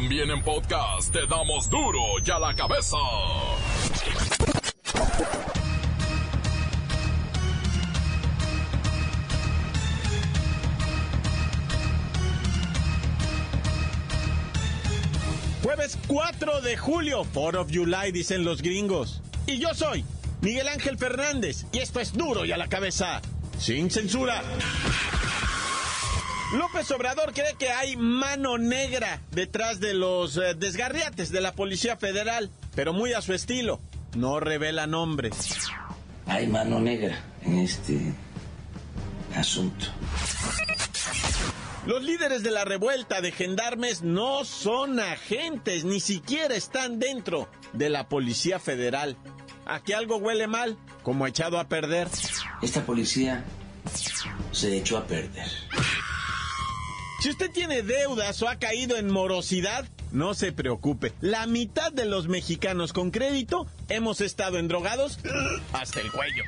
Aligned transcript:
También 0.00 0.30
en 0.30 0.40
podcast 0.44 1.12
te 1.12 1.26
damos 1.26 1.68
duro 1.68 1.98
y 2.24 2.30
a 2.30 2.38
la 2.38 2.54
cabeza. 2.54 2.96
Jueves 15.64 15.98
4 16.06 16.60
de 16.60 16.76
julio, 16.76 17.26
4 17.34 17.60
of 17.60 17.68
July, 17.72 18.12
dicen 18.12 18.44
los 18.44 18.62
gringos. 18.62 19.20
Y 19.48 19.58
yo 19.58 19.74
soy 19.74 20.04
Miguel 20.42 20.68
Ángel 20.68 20.96
Fernández, 20.96 21.66
y 21.72 21.78
esto 21.78 21.98
es 21.98 22.12
duro 22.12 22.44
y 22.44 22.52
a 22.52 22.56
la 22.56 22.68
cabeza, 22.68 23.20
sin 23.58 23.90
censura. 23.90 24.44
López 26.52 26.90
Obrador 26.92 27.34
cree 27.34 27.54
que 27.58 27.70
hay 27.70 27.96
mano 27.96 28.56
negra 28.56 29.20
detrás 29.30 29.80
de 29.80 29.92
los 29.92 30.38
eh, 30.38 30.54
desgarriates 30.54 31.30
de 31.30 31.42
la 31.42 31.52
Policía 31.52 31.96
Federal, 31.96 32.50
pero 32.74 32.94
muy 32.94 33.12
a 33.12 33.20
su 33.20 33.34
estilo. 33.34 33.80
No 34.16 34.40
revela 34.40 34.86
nombres. 34.86 35.34
Hay 36.26 36.46
mano 36.46 36.80
negra 36.80 37.22
en 37.42 37.58
este 37.58 38.14
asunto. 39.34 39.86
Los 41.86 42.02
líderes 42.02 42.42
de 42.42 42.50
la 42.50 42.64
revuelta 42.64 43.20
de 43.20 43.32
gendarmes 43.32 44.02
no 44.02 44.44
son 44.44 45.00
agentes, 45.00 45.84
ni 45.84 46.00
siquiera 46.00 46.54
están 46.54 46.98
dentro 46.98 47.48
de 47.74 47.90
la 47.90 48.08
Policía 48.08 48.58
Federal. 48.58 49.16
Aquí 49.66 49.92
algo 49.92 50.16
huele 50.16 50.46
mal, 50.46 50.78
como 51.02 51.26
echado 51.26 51.58
a 51.58 51.68
perder. 51.68 52.08
Esta 52.62 52.84
policía 52.86 53.44
se 54.52 54.76
echó 54.78 54.96
a 54.96 55.06
perder. 55.06 55.46
Si 57.20 57.30
usted 57.30 57.50
tiene 57.50 57.82
deudas 57.82 58.40
o 58.42 58.48
ha 58.48 58.56
caído 58.56 58.96
en 58.96 59.10
morosidad, 59.10 59.88
no 60.12 60.34
se 60.34 60.52
preocupe. 60.52 61.12
La 61.20 61.46
mitad 61.46 61.92
de 61.92 62.04
los 62.04 62.28
mexicanos 62.28 62.92
con 62.92 63.10
crédito 63.10 63.66
hemos 63.88 64.20
estado 64.20 64.58
endrogados 64.58 65.18
hasta 65.72 66.00
el 66.00 66.12
cuello. 66.12 66.44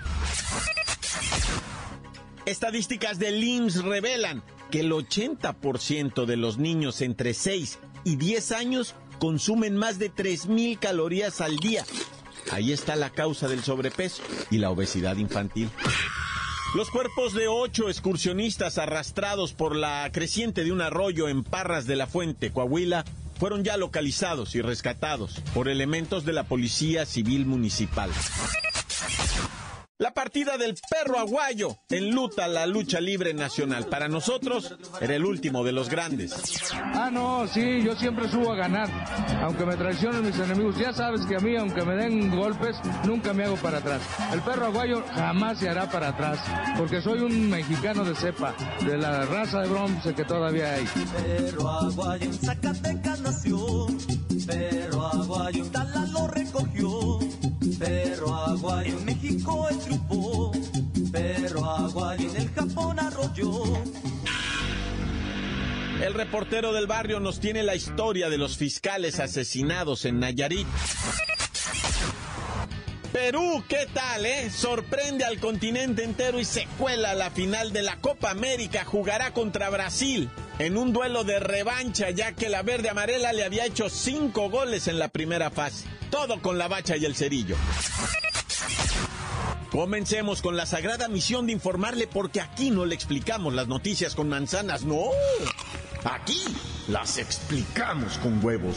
Estadísticas 2.47 3.19
del 3.19 3.43
IMSS 3.43 3.83
revelan 3.83 4.45
que 4.71 4.81
el 4.81 4.93
80% 4.93 6.25
de 6.25 6.37
los 6.37 6.59
niños 6.59 7.01
entre 7.01 7.35
6 7.35 7.81
y 8.05 8.17
10 8.17 8.53
años 8.53 8.95
consumen 9.19 9.77
más 9.77 9.99
de 9.99 10.13
3.000 10.13 10.79
calorías 10.79 11.41
al 11.41 11.57
día. 11.57 11.85
Ahí 12.53 12.73
está 12.73 12.95
la 12.95 13.11
causa 13.11 13.49
del 13.49 13.63
sobrepeso 13.65 14.23
y 14.51 14.59
la 14.59 14.71
obesidad 14.71 15.17
infantil. 15.17 15.69
Los 16.73 16.89
cuerpos 16.89 17.35
de 17.35 17.49
ocho 17.49 17.89
excursionistas 17.89 18.79
arrastrados 18.79 19.53
por 19.53 19.75
la 19.75 20.09
creciente 20.13 20.63
de 20.63 20.71
un 20.71 20.81
arroyo 20.81 21.29
en 21.29 21.43
Parras 21.43 21.85
de 21.89 21.97
la 21.97 22.07
Fuente, 22.07 22.53
Coahuila, 22.53 23.05
fueron 23.41 23.65
ya 23.65 23.77
localizados 23.77 24.55
y 24.55 24.63
rescatados 24.63 25.41
por 25.53 25.69
elementos 25.69 26.25
de 26.25 26.33
la 26.33 26.45
Policía 26.45 27.07
Civil 27.07 27.45
Municipal. 27.45 28.11
La 30.01 30.15
partida 30.15 30.57
del 30.57 30.77
perro 30.89 31.19
aguayo 31.19 31.77
enluta 31.91 32.49
la 32.49 32.65
lucha 32.65 33.03
libre 33.03 33.35
nacional. 33.35 33.85
Para 33.85 34.09
nosotros 34.09 34.75
era 34.99 35.15
el 35.15 35.27
último 35.27 35.63
de 35.63 35.73
los 35.73 35.91
grandes. 35.91 36.33
Ah, 36.73 37.11
no, 37.13 37.47
sí, 37.47 37.83
yo 37.85 37.95
siempre 37.97 38.27
subo 38.31 38.51
a 38.51 38.57
ganar. 38.57 38.89
Aunque 39.43 39.67
me 39.67 39.77
traicionen 39.77 40.25
mis 40.25 40.39
enemigos, 40.39 40.79
ya 40.79 40.95
sabes 40.95 41.27
que 41.27 41.37
a 41.37 41.41
mí, 41.41 41.55
aunque 41.55 41.85
me 41.85 41.97
den 41.97 42.35
golpes, 42.35 42.77
nunca 43.05 43.35
me 43.35 43.45
hago 43.45 43.57
para 43.57 43.77
atrás. 43.77 44.01
El 44.33 44.41
perro 44.41 44.69
aguayo 44.69 45.05
jamás 45.13 45.59
se 45.59 45.69
hará 45.69 45.91
para 45.91 46.09
atrás, 46.09 46.39
porque 46.79 47.03
soy 47.03 47.19
un 47.19 47.51
mexicano 47.51 48.03
de 48.03 48.15
cepa, 48.15 48.55
de 48.83 48.97
la 48.97 49.27
raza 49.27 49.61
de 49.61 49.69
bronce 49.69 50.15
que 50.15 50.25
todavía 50.25 50.77
hay. 50.77 50.85
Perro 50.87 51.69
aguayo 51.69 52.33
Zacatecas 52.33 53.21
nació, 53.21 53.87
perro 54.47 55.07
aguayo 55.09 55.67
Tala 55.67 56.07
lo 56.07 56.27
recogió, 56.29 57.19
perro 57.81 58.35
aguayo 58.35 58.99
en 58.99 59.05
México 59.07 59.69
es 59.71 59.79
pero 61.11 61.65
agua 61.65 62.15
en 62.17 62.37
el 62.37 62.51
Japón 62.51 63.01
arrolló. 63.01 63.65
El 66.01 66.15
reportero 66.15 66.73
del 66.73 66.87
barrio 66.87 67.21
nos 67.21 67.41
tiene 67.41 67.63
la 67.63 67.75
historia 67.75 68.29
de 68.29 68.39
los 68.39 68.57
fiscales 68.57 69.19
asesinados 69.19 70.05
en 70.05 70.21
Nayarit. 70.21 70.67
Perú, 73.13 73.65
¿qué 73.69 73.87
tal, 73.93 74.25
eh? 74.25 74.51
Sorprende 74.51 75.25
al 75.25 75.41
continente 75.41 76.05
entero 76.05 76.39
y 76.39 76.45
se 76.45 76.67
cuela 76.79 77.15
la 77.15 77.31
final 77.31 77.73
de 77.73 77.83
la 77.83 77.97
Copa 77.97 78.31
América. 78.31 78.85
Jugará 78.85 79.33
contra 79.33 79.69
Brasil 79.69 80.31
en 80.61 80.77
un 80.77 80.93
duelo 80.93 81.25
de 81.25 81.41
revancha, 81.41 82.11
ya 82.11 82.33
que 82.33 82.51
la 82.51 82.63
verde 82.63 82.91
amarela 82.91 83.33
le 83.33 83.45
había 83.45 83.65
hecho 83.65 83.89
cinco 83.89 84.51
goles 84.51 84.89
en 84.89 84.99
la 84.99 85.09
primera 85.09 85.51
fase. 85.51 85.87
Todo 86.11 86.43
con 86.43 86.59
la 86.59 86.69
bacha 86.69 86.99
y 86.99 87.07
el 87.07 87.17
cerillo. 87.17 87.57
Comencemos 89.71 90.43
con 90.43 90.59
la 90.59 90.67
sagrada 90.67 91.09
misión 91.09 91.47
de 91.47 91.55
informarle 91.55 92.07
porque 92.07 92.43
aquí 92.43 92.71
no 92.71 92.85
le 92.85 92.95
explicamos 92.95 93.55
las 93.55 93.69
noticias 93.69 94.15
con 94.15 94.29
manzanas, 94.29 94.85
no. 94.85 95.05
Aquí 96.05 96.45
las 96.89 97.17
explicamos 97.17 98.19
con 98.19 98.45
huevos. 98.45 98.77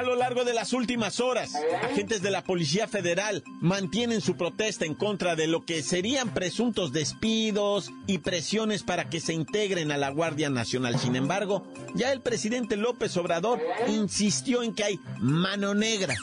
A 0.00 0.02
lo 0.02 0.16
largo 0.16 0.44
de 0.44 0.54
las 0.54 0.72
últimas 0.72 1.20
horas, 1.20 1.52
agentes 1.82 2.22
de 2.22 2.30
la 2.30 2.42
Policía 2.42 2.88
Federal 2.88 3.44
mantienen 3.60 4.22
su 4.22 4.34
protesta 4.34 4.86
en 4.86 4.94
contra 4.94 5.36
de 5.36 5.46
lo 5.46 5.66
que 5.66 5.82
serían 5.82 6.32
presuntos 6.32 6.94
despidos 6.94 7.92
y 8.06 8.16
presiones 8.16 8.82
para 8.82 9.10
que 9.10 9.20
se 9.20 9.34
integren 9.34 9.92
a 9.92 9.98
la 9.98 10.08
Guardia 10.08 10.48
Nacional. 10.48 10.98
Sin 10.98 11.16
embargo, 11.16 11.66
ya 11.94 12.12
el 12.12 12.22
presidente 12.22 12.78
López 12.78 13.14
Obrador 13.18 13.60
insistió 13.88 14.62
en 14.62 14.72
que 14.72 14.84
hay 14.84 15.00
mano 15.18 15.74
negra 15.74 16.14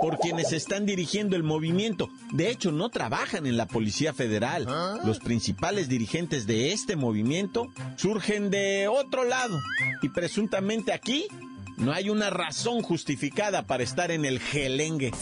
por 0.00 0.18
quienes 0.18 0.52
están 0.52 0.86
dirigiendo 0.86 1.36
el 1.36 1.42
movimiento. 1.42 2.08
De 2.32 2.48
hecho, 2.48 2.72
no 2.72 2.88
trabajan 2.88 3.46
en 3.46 3.58
la 3.58 3.66
Policía 3.66 4.14
Federal. 4.14 4.66
Los 5.04 5.18
principales 5.18 5.90
dirigentes 5.90 6.46
de 6.46 6.72
este 6.72 6.96
movimiento 6.96 7.68
surgen 7.96 8.50
de 8.50 8.88
otro 8.88 9.24
lado 9.24 9.60
y 10.00 10.08
presuntamente 10.08 10.94
aquí 10.94 11.28
no 11.76 11.92
hay 11.92 12.10
una 12.10 12.30
razón 12.30 12.82
justificada 12.82 13.66
para 13.66 13.82
estar 13.82 14.10
en 14.10 14.24
el 14.24 14.40
gelengue. 14.40 15.12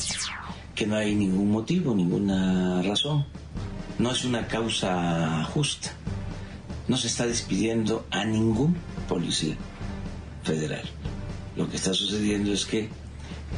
Que 0.75 0.87
no 0.87 0.97
hay 0.97 1.15
ningún 1.15 1.50
motivo, 1.50 1.94
ninguna 1.94 2.82
razón. 2.82 3.26
No 3.98 4.10
es 4.10 4.25
una 4.25 4.47
causa 4.47 5.44
justa. 5.44 5.92
No 6.88 6.97
se 6.97 7.06
está 7.09 7.26
despidiendo 7.26 8.06
a 8.10 8.25
ningún 8.25 8.76
policía 9.09 9.56
federal. 10.42 10.84
Lo 11.56 11.69
que 11.69 11.76
está 11.76 11.94
sucediendo 11.94 12.53
es 12.53 12.66
que 12.66 12.88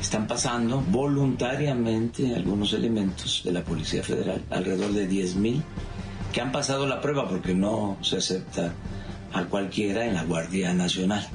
están 0.01 0.27
pasando 0.27 0.81
voluntariamente 0.81 2.35
algunos 2.35 2.73
elementos 2.73 3.43
de 3.45 3.53
la 3.53 3.65
Policía 3.65 4.03
Federal, 4.03 4.45
alrededor 4.51 4.93
de 4.93 5.09
10.000, 5.09 5.63
que 6.33 6.41
han 6.41 6.53
pasado 6.53 6.87
la 6.87 7.01
prueba 7.01 7.29
porque 7.29 7.55
no 7.55 7.97
se 8.03 8.19
acepta 8.19 8.75
a 9.33 9.45
cualquiera 9.45 10.05
en 10.05 10.15
la 10.15 10.25
Guardia 10.25 10.75
Nacional. 10.75 11.27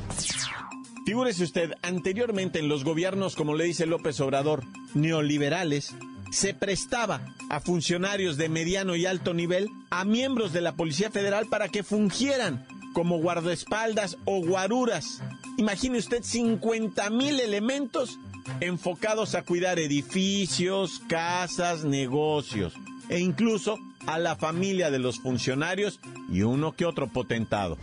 Figúrese 1.11 1.43
usted, 1.43 1.73
anteriormente 1.81 2.59
en 2.59 2.69
los 2.69 2.85
gobiernos, 2.85 3.35
como 3.35 3.53
le 3.53 3.65
dice 3.65 3.85
López 3.85 4.21
Obrador, 4.21 4.63
neoliberales, 4.93 5.93
se 6.31 6.53
prestaba 6.53 7.35
a 7.49 7.59
funcionarios 7.59 8.37
de 8.37 8.47
mediano 8.47 8.95
y 8.95 9.05
alto 9.05 9.33
nivel, 9.33 9.67
a 9.89 10.05
miembros 10.05 10.53
de 10.53 10.61
la 10.61 10.71
Policía 10.71 11.11
Federal 11.11 11.47
para 11.47 11.67
que 11.67 11.83
fungieran 11.83 12.65
como 12.93 13.17
guardaespaldas 13.17 14.15
o 14.23 14.39
guaruras. 14.39 15.21
Imagine 15.57 15.97
usted 15.97 16.23
50 16.23 17.09
mil 17.09 17.41
elementos 17.41 18.17
enfocados 18.61 19.35
a 19.35 19.41
cuidar 19.41 19.79
edificios, 19.79 21.01
casas, 21.09 21.83
negocios 21.83 22.71
e 23.09 23.19
incluso 23.19 23.77
a 24.07 24.17
la 24.17 24.37
familia 24.37 24.89
de 24.89 24.99
los 24.99 25.19
funcionarios 25.19 25.99
y 26.31 26.43
uno 26.43 26.71
que 26.71 26.85
otro 26.85 27.07
potentado. 27.07 27.77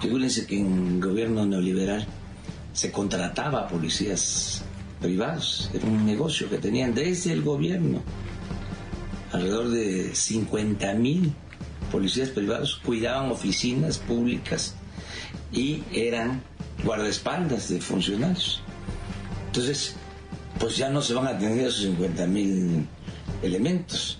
Figúrense 0.00 0.46
que 0.46 0.58
en 0.58 1.00
gobierno 1.00 1.44
neoliberal 1.44 2.08
se 2.72 2.90
contrataba 2.90 3.60
a 3.60 3.68
policías 3.68 4.62
privados. 5.00 5.70
Era 5.74 5.86
un 5.86 6.06
negocio 6.06 6.48
que 6.48 6.58
tenían 6.58 6.94
desde 6.94 7.32
el 7.32 7.42
gobierno. 7.42 8.02
Alrededor 9.32 9.70
de 9.70 10.14
50 10.14 10.94
mil 10.94 11.32
policías 11.90 12.30
privados 12.30 12.76
cuidaban 12.84 13.30
oficinas 13.30 13.98
públicas 13.98 14.74
y 15.52 15.82
eran 15.92 16.42
guardaespaldas 16.84 17.68
de 17.68 17.80
funcionarios. 17.80 18.62
Entonces, 19.46 19.94
pues 20.58 20.76
ya 20.76 20.88
no 20.88 21.02
se 21.02 21.14
van 21.14 21.26
a 21.26 21.38
tener 21.38 21.66
esos 21.66 21.82
50 21.82 22.26
mil 22.26 22.86
elementos, 23.42 24.18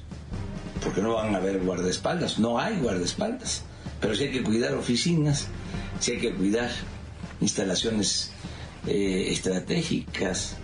porque 0.82 1.00
no 1.00 1.14
van 1.14 1.34
a 1.34 1.38
haber 1.38 1.60
guardaespaldas, 1.60 2.38
no 2.38 2.58
hay 2.58 2.78
guardaespaldas, 2.81 3.62
pero 4.00 4.14
sí 4.14 4.25
hay 4.25 4.32
que 4.32 4.43
cuidar 4.43 4.75
oficinas, 4.75 5.46
sí 6.00 6.12
hay 6.12 6.19
que 6.19 6.34
cuidar 6.34 6.70
instalaciones 7.43 8.31
eh, 8.87 9.29
estratégicas, 9.31 10.56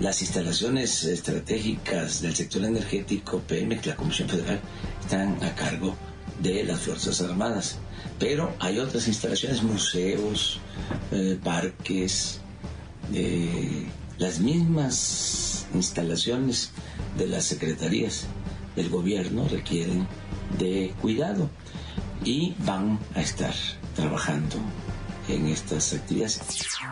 las 0.00 0.22
instalaciones 0.22 1.04
estratégicas 1.04 2.22
del 2.22 2.34
sector 2.34 2.64
energético, 2.64 3.40
PMEC, 3.40 3.86
la 3.86 3.96
Comisión 3.96 4.28
Federal, 4.28 4.60
están 5.00 5.42
a 5.42 5.54
cargo 5.54 5.94
de 6.40 6.64
las 6.64 6.80
Fuerzas 6.80 7.20
Armadas. 7.20 7.78
Pero 8.18 8.54
hay 8.58 8.78
otras 8.78 9.06
instalaciones, 9.08 9.62
museos, 9.62 10.60
eh, 11.12 11.38
parques, 11.42 12.40
eh, 13.12 13.86
las 14.18 14.40
mismas 14.40 15.66
instalaciones 15.74 16.70
de 17.18 17.26
las 17.26 17.44
secretarías 17.44 18.26
del 18.76 18.88
gobierno 18.88 19.46
requieren 19.48 20.06
de 20.58 20.94
cuidado 21.00 21.50
y 22.24 22.54
van 22.64 22.98
a 23.14 23.20
estar 23.20 23.54
trabajando 23.94 24.56
en 25.28 25.46
estas 25.48 25.92
actividades. 25.92 26.40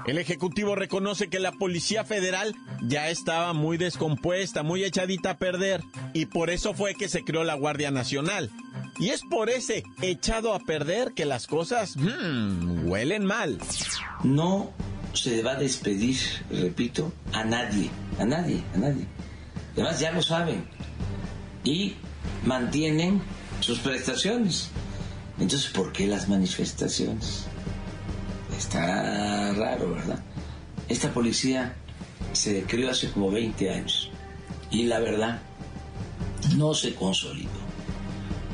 El 0.07 0.19
Ejecutivo 0.19 0.75
reconoce 0.75 1.29
que 1.29 1.41
la 1.41 1.53
Policía 1.53 2.05
Federal 2.05 2.55
ya 2.83 3.09
estaba 3.09 3.53
muy 3.53 3.77
descompuesta, 3.77 4.63
muy 4.63 4.85
echadita 4.85 5.31
a 5.31 5.39
perder, 5.39 5.83
y 6.13 6.27
por 6.27 6.51
eso 6.51 6.75
fue 6.75 6.95
que 6.95 7.09
se 7.09 7.25
creó 7.25 7.45
la 7.45 7.55
Guardia 7.55 7.91
Nacional. 7.91 8.51
Y 8.99 9.11
es 9.11 9.23
por 9.23 9.51
ese 9.51 9.85
echado 10.01 10.55
a 10.55 10.61
perder 10.61 11.13
que 11.13 11.25
las 11.25 11.47
cosas 11.47 11.97
hmm, 11.97 12.89
huelen 12.89 13.25
mal. 13.25 13.59
No 14.23 14.71
se 15.15 15.43
va 15.43 15.53
a 15.53 15.57
despedir, 15.57 16.17
repito, 16.51 17.13
a 17.33 17.45
nadie, 17.45 17.91
a 18.19 18.25
nadie, 18.25 18.63
a 18.75 18.79
nadie. 18.79 19.07
Además 19.75 20.01
ya 20.01 20.13
lo 20.13 20.23
saben. 20.23 20.65
Y 21.65 21.95
mantienen 22.45 23.23
sus 23.61 23.79
prestaciones. 23.79 24.71
Entonces, 25.39 25.71
¿por 25.71 25.93
qué 25.93 26.07
las 26.07 26.29
manifestaciones? 26.29 27.47
Está 28.63 29.53
raro, 29.55 29.93
¿verdad? 29.93 30.23
Esta 30.89 31.13
policía 31.13 31.75
se 32.33 32.63
creó 32.63 32.91
hace 32.91 33.11
como 33.11 33.29
20 33.31 33.71
años 33.71 34.11
y 34.71 34.85
la 34.85 35.01
verdad 35.01 35.43
no 36.57 36.73
se 36.73 36.95
consolidó, 36.95 37.51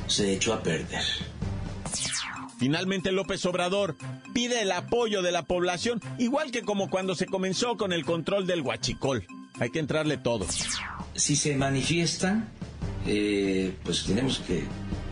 se 0.06 0.32
echó 0.32 0.55
a 0.55 0.62
perder. 0.62 1.02
Finalmente 2.58 3.12
López 3.12 3.44
Obrador 3.44 3.96
pide 4.32 4.62
el 4.62 4.72
apoyo 4.72 5.20
de 5.20 5.31
la 5.31 5.43
población, 5.43 6.00
igual 6.19 6.50
que 6.50 6.62
como 6.62 6.88
cuando 6.88 7.14
se 7.14 7.26
comenzó 7.26 7.76
con 7.76 7.93
el 7.93 8.06
control 8.06 8.46
del 8.46 8.62
huachicol. 8.62 9.26
Hay 9.60 9.70
que 9.70 9.78
entrarle 9.78 10.16
todo. 10.16 10.46
Si 11.14 11.37
se 11.37 11.55
manifiestan, 11.55 12.49
eh, 13.06 13.76
pues 13.84 14.05
tenemos 14.05 14.38
que 14.38 14.64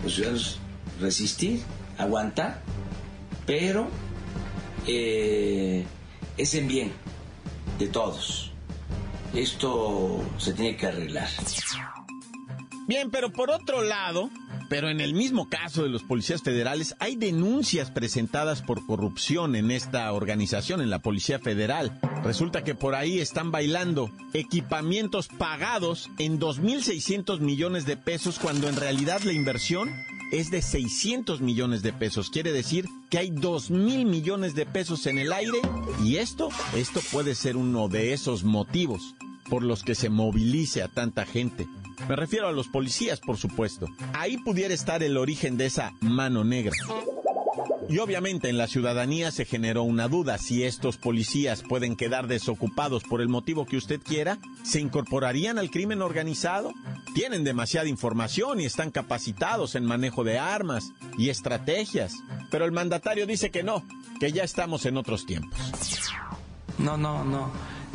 los 0.03 0.15
ciudadanos 0.15 0.59
resistir, 1.01 1.61
aguantar, 1.99 2.63
pero 3.45 3.91
eh, 4.87 5.85
es 6.37 6.55
en 6.55 6.69
bien 6.69 6.93
de 7.79 7.89
todos. 7.89 8.53
Esto 9.35 10.25
se 10.39 10.53
tiene 10.53 10.77
que 10.77 10.87
arreglar. 10.87 11.29
Bien, 12.87 13.11
pero 13.11 13.33
por 13.33 13.51
otro 13.51 13.83
lado, 13.83 14.31
pero 14.69 14.89
en 14.89 15.01
el 15.01 15.13
mismo 15.13 15.49
caso 15.49 15.83
de 15.83 15.89
los 15.89 16.03
policías 16.03 16.43
federales, 16.43 16.95
hay 16.99 17.17
denuncias 17.17 17.91
presentadas 17.91 18.63
por 18.63 18.87
corrupción 18.87 19.57
en 19.57 19.71
esta 19.71 20.13
organización, 20.13 20.81
en 20.81 20.91
la 20.91 21.01
Policía 21.01 21.39
Federal. 21.39 21.99
Resulta 22.25 22.65
que 22.65 22.75
por 22.75 22.95
ahí 22.95 23.19
están 23.19 23.51
bailando 23.51 24.11
equipamientos 24.33 25.29
pagados 25.29 26.11
en 26.19 26.39
2.600 26.41 27.41
millones 27.41 27.87
de 27.87 27.97
pesos 27.97 28.39
cuando 28.39 28.69
en 28.69 28.77
realidad 28.77 29.21
la 29.23 29.33
inversión 29.33 29.93
es 30.33 30.51
de 30.51 30.63
600 30.63 31.41
millones 31.41 31.83
de 31.83 31.93
pesos. 31.93 32.31
Quiere 32.31 32.53
decir 32.53 32.87
que 33.11 33.19
hay 33.19 33.31
2 33.31 33.71
mil 33.71 34.07
millones 34.07 34.55
de 34.55 34.67
pesos 34.67 35.07
en 35.07 35.19
el 35.19 35.33
aire 35.33 35.59
y 36.03 36.17
esto, 36.17 36.49
esto 36.75 37.01
puede 37.13 37.35
ser 37.35 37.57
uno 37.57 37.89
de 37.89 38.13
esos 38.13 38.45
motivos 38.45 39.15
por 39.49 39.63
los 39.63 39.83
que 39.83 39.95
se 39.95 40.09
movilice 40.09 40.83
a 40.83 40.89
tanta 40.89 41.25
gente. 41.25 41.67
Me 42.09 42.17
refiero 42.17 42.49
a 42.49 42.53
los 42.53 42.69
policías, 42.69 43.21
por 43.21 43.37
supuesto. 43.37 43.87
Ahí 44.13 44.39
pudiera 44.39 44.75
estar 44.75 45.03
el 45.03 45.17
origen 45.17 45.57
de 45.57 45.67
esa 45.67 45.93
mano 46.01 46.45
negra. 46.45 46.73
Y 47.89 47.99
obviamente 47.99 48.49
en 48.49 48.59
la 48.59 48.67
ciudadanía 48.67 49.31
se 49.31 49.45
generó 49.45 49.85
una 49.85 50.09
duda 50.09 50.39
si 50.39 50.65
estos 50.65 50.97
policías 50.97 51.63
pueden 51.63 51.95
quedar 51.95 52.27
desocupados 52.27 53.05
por 53.05 53.21
el 53.21 53.29
motivo 53.29 53.65
que 53.65 53.77
usted 53.77 54.01
quiera, 54.03 54.39
¿se 54.65 54.81
incorporarían 54.81 55.59
al 55.59 55.71
crimen 55.71 56.03
organizado? 56.03 56.73
Tienen 57.17 57.45
demasiada 57.45 57.89
información 57.89 58.61
y 58.61 58.67
están 58.67 58.91
capacitados 58.91 59.75
en 59.75 59.87
manejo 59.87 60.23
de 60.23 60.39
armas 60.39 60.93
y 61.17 61.31
estrategias, 61.31 62.13
pero 62.51 62.67
el 62.67 62.73
mandatario 62.73 63.27
dice 63.27 63.51
que 63.51 63.63
no, 63.63 63.83
que 64.21 64.33
ya 64.33 64.45
estamos 64.45 64.85
en 64.85 64.99
otros 64.99 65.25
tiempos. 65.25 65.59
No, 66.77 66.99
no, 66.99 67.25
no, 67.25 67.51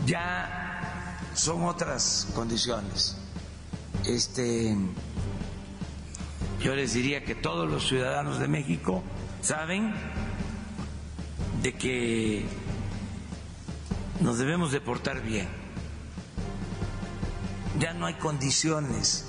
ya 0.08 1.20
son 1.36 1.66
otras 1.66 2.30
condiciones. 2.34 3.16
Este 4.08 4.76
yo 6.60 6.74
les 6.74 6.96
diría 6.96 7.24
que 7.24 7.36
todos 7.36 7.70
los 7.70 7.88
ciudadanos 7.88 8.40
de 8.40 8.48
México 8.48 9.04
saben 9.44 9.94
de 11.62 11.74
que 11.76 12.44
nos 14.20 14.40
debemos 14.40 14.72
de 14.72 14.82
portar 14.82 15.22
bien. 15.22 15.61
Ya 17.80 17.94
no 17.94 18.06
hay 18.06 18.16
condiciones 18.16 19.28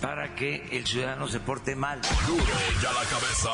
para 0.00 0.34
que 0.34 0.66
el 0.72 0.86
ciudadano 0.86 1.28
se 1.28 1.40
porte 1.40 1.76
mal. 1.76 2.00
Duro 2.26 2.44
ya 2.82 2.92
la 2.92 3.04
cabeza. 3.04 3.50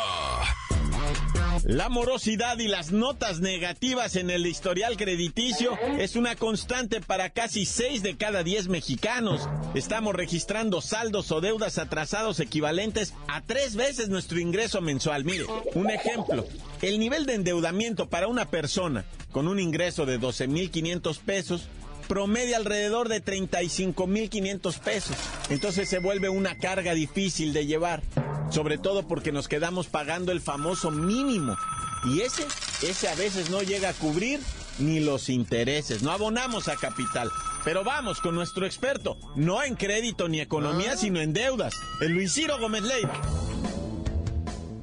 La 1.65 1.89
morosidad 1.89 2.59
y 2.59 2.69
las 2.69 2.93
notas 2.93 3.41
negativas 3.41 4.17
en 4.17 4.31
el 4.31 4.47
historial 4.47 4.97
crediticio 4.97 5.77
es 5.99 6.15
una 6.15 6.37
constante 6.37 7.01
para 7.01 7.31
casi 7.31 7.67
6 7.67 8.03
de 8.03 8.17
cada 8.17 8.43
10 8.43 8.69
mexicanos. 8.69 9.49
Estamos 9.75 10.15
registrando 10.15 10.81
saldos 10.81 11.33
o 11.33 11.41
deudas 11.41 11.79
atrasados 11.79 12.41
equivalentes 12.41 13.15
a 13.29 13.41
tres 13.41 13.75
veces 13.75 14.09
nuestro 14.09 14.39
ingreso 14.39 14.81
mensual. 14.81 15.25
Mire, 15.25 15.47
un 15.75 15.91
ejemplo. 15.91 16.47
El 16.83 16.99
nivel 16.99 17.27
de 17.27 17.35
endeudamiento 17.35 18.09
para 18.09 18.29
una 18.29 18.47
persona 18.47 19.05
con 19.33 19.49
un 19.49 19.59
ingreso 19.59 20.07
de 20.07 20.21
12.500 20.21 21.19
pesos 21.21 21.69
promedia 22.07 22.57
alrededor 22.57 23.09
de 23.09 23.23
35.500 23.23 24.79
pesos. 24.81 25.17
Entonces 25.51 25.89
se 25.89 25.99
vuelve 25.99 26.29
una 26.29 26.59
carga 26.59 26.95
difícil 26.95 27.53
de 27.53 27.67
llevar, 27.67 28.03
sobre 28.51 28.79
todo 28.79 29.07
porque 29.07 29.33
nos 29.33 29.49
quedamos 29.49 29.87
pagando 29.89 30.33
el 30.33 30.41
famoso 30.41 30.91
mínimo. 30.91 31.57
Y 32.05 32.21
ese, 32.21 32.47
ese 32.83 33.09
a 33.09 33.15
veces 33.15 33.51
no 33.51 33.63
llega 33.63 33.91
a 33.91 33.95
cubrir 33.95 34.41
ni 34.79 35.01
los 35.01 35.29
intereses, 35.29 36.03
no 36.03 36.13
abonamos 36.13 36.69
a 36.69 36.77
capital. 36.77 37.31
Pero 37.65 37.83
vamos 37.83 38.21
con 38.21 38.35
nuestro 38.35 38.65
experto, 38.65 39.19
no 39.35 39.63
en 39.63 39.75
crédito 39.75 40.29
ni 40.29 40.41
economía, 40.41 40.97
sino 40.97 41.21
en 41.21 41.33
deudas, 41.33 41.75
el 42.01 42.13
Luis 42.13 42.33
Ciro 42.33 42.59
Gómez 42.61 42.83
Leiva. 42.83 43.13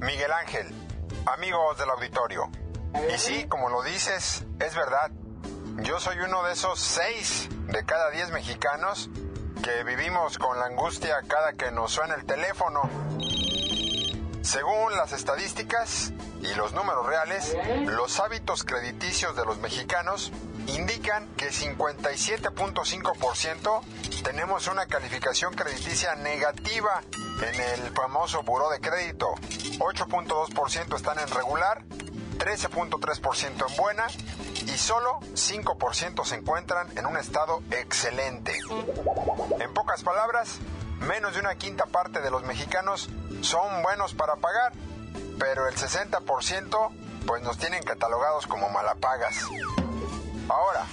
Miguel 0.00 0.32
Ángel, 0.32 0.66
amigos 1.24 1.78
del 1.78 1.88
auditorio. 1.90 2.50
Y 3.12 3.18
sí, 3.18 3.46
como 3.48 3.70
lo 3.70 3.82
dices, 3.82 4.44
es 4.60 4.74
verdad. 4.74 5.10
Yo 5.82 5.98
soy 5.98 6.18
uno 6.18 6.44
de 6.44 6.52
esos 6.52 6.78
seis 6.78 7.48
de 7.68 7.84
cada 7.84 8.10
diez 8.10 8.30
mexicanos 8.30 9.10
que 9.62 9.82
vivimos 9.82 10.38
con 10.38 10.56
la 10.58 10.66
angustia 10.66 11.16
cada 11.26 11.54
que 11.54 11.72
nos 11.72 11.90
suena 11.92 12.14
el 12.14 12.24
teléfono. 12.24 12.82
Según 14.42 14.96
las 14.96 15.12
estadísticas 15.12 16.12
y 16.42 16.54
los 16.54 16.74
números 16.74 17.06
reales, 17.06 17.56
los 17.86 18.20
hábitos 18.20 18.62
crediticios 18.62 19.34
de 19.36 19.44
los 19.44 19.58
mexicanos 19.58 20.30
indican 20.68 21.26
que 21.36 21.50
57.5% 21.50 23.80
tenemos 24.22 24.68
una 24.68 24.86
calificación 24.86 25.54
crediticia 25.54 26.14
negativa 26.14 27.02
en 27.42 27.60
el 27.60 27.90
famoso 27.94 28.42
buró 28.42 28.70
de 28.70 28.80
crédito, 28.80 29.34
8.2% 29.78 30.96
están 30.96 31.18
en 31.18 31.28
regular, 31.28 31.84
13.3% 32.44 33.70
en 33.70 33.76
buena 33.76 34.06
y 34.66 34.76
solo 34.76 35.18
5% 35.32 36.24
se 36.26 36.34
encuentran 36.34 36.86
en 36.98 37.06
un 37.06 37.16
estado 37.16 37.62
excelente. 37.70 38.54
En 39.60 39.72
pocas 39.72 40.02
palabras, 40.02 40.58
menos 41.00 41.32
de 41.32 41.40
una 41.40 41.54
quinta 41.54 41.86
parte 41.86 42.20
de 42.20 42.30
los 42.30 42.42
mexicanos 42.42 43.08
son 43.40 43.82
buenos 43.82 44.12
para 44.12 44.36
pagar, 44.36 44.74
pero 45.38 45.66
el 45.68 45.74
60% 45.74 46.90
pues 47.26 47.42
nos 47.42 47.56
tienen 47.56 47.82
catalogados 47.82 48.46
como 48.46 48.68
malapagas. 48.68 49.48
Ahora, 50.50 50.84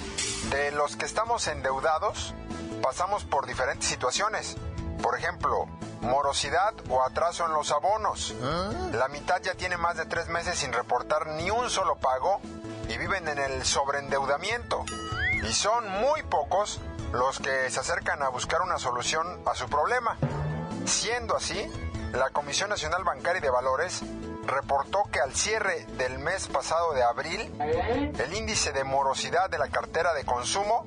de 0.52 0.72
los 0.72 0.96
que 0.96 1.04
estamos 1.04 1.46
endeudados, 1.48 2.34
pasamos 2.82 3.26
por 3.26 3.46
diferentes 3.46 3.90
situaciones. 3.90 4.56
Por 5.02 5.18
ejemplo, 5.18 5.66
morosidad 6.02 6.74
o 6.90 7.04
atraso 7.04 7.46
en 7.46 7.54
los 7.54 7.72
abonos. 7.72 8.36
La 8.94 9.08
mitad 9.08 9.42
ya 9.42 9.54
tiene 9.56 9.78
más 9.78 9.98
de 9.98 10.06
tres 10.06 10.28
meses 10.28 10.58
sin 10.60 10.74
reportar 10.74 11.28
ni 11.28 11.50
un 11.50 11.70
solo 11.70 11.96
pago 11.96 12.40
y 12.90 12.98
viven 12.98 13.28
en 13.28 13.38
el 13.40 13.66
sobreendeudamiento. 13.66 14.84
y 15.44 15.54
son 15.54 15.90
muy 15.90 16.22
pocos 16.24 16.80
los 17.14 17.40
que 17.40 17.70
se 17.72 17.80
acercan 17.80 18.22
a 18.22 18.30
buscar 18.30 18.62
una 18.62 18.78
solución 18.78 19.42
a 19.46 19.56
su 19.56 19.68
problema. 19.68 20.18
Siendo 20.86 21.36
así, 21.36 21.68
la 22.14 22.30
Comisión 22.30 22.70
Nacional 22.70 23.04
Bancaria 23.04 23.40
y 23.40 23.42
de 23.42 23.50
Valores 23.50 24.02
reportó 24.46 25.04
que 25.12 25.20
al 25.20 25.34
cierre 25.36 25.86
del 25.98 26.20
mes 26.20 26.48
pasado 26.48 26.94
de 26.94 27.04
abril, 27.04 27.52
el 27.60 28.34
índice 28.36 28.72
de 28.72 28.84
morosidad 28.84 29.50
de 29.50 29.58
la 29.58 29.68
cartera 29.70 30.14
de 30.14 30.26
consumo, 30.26 30.86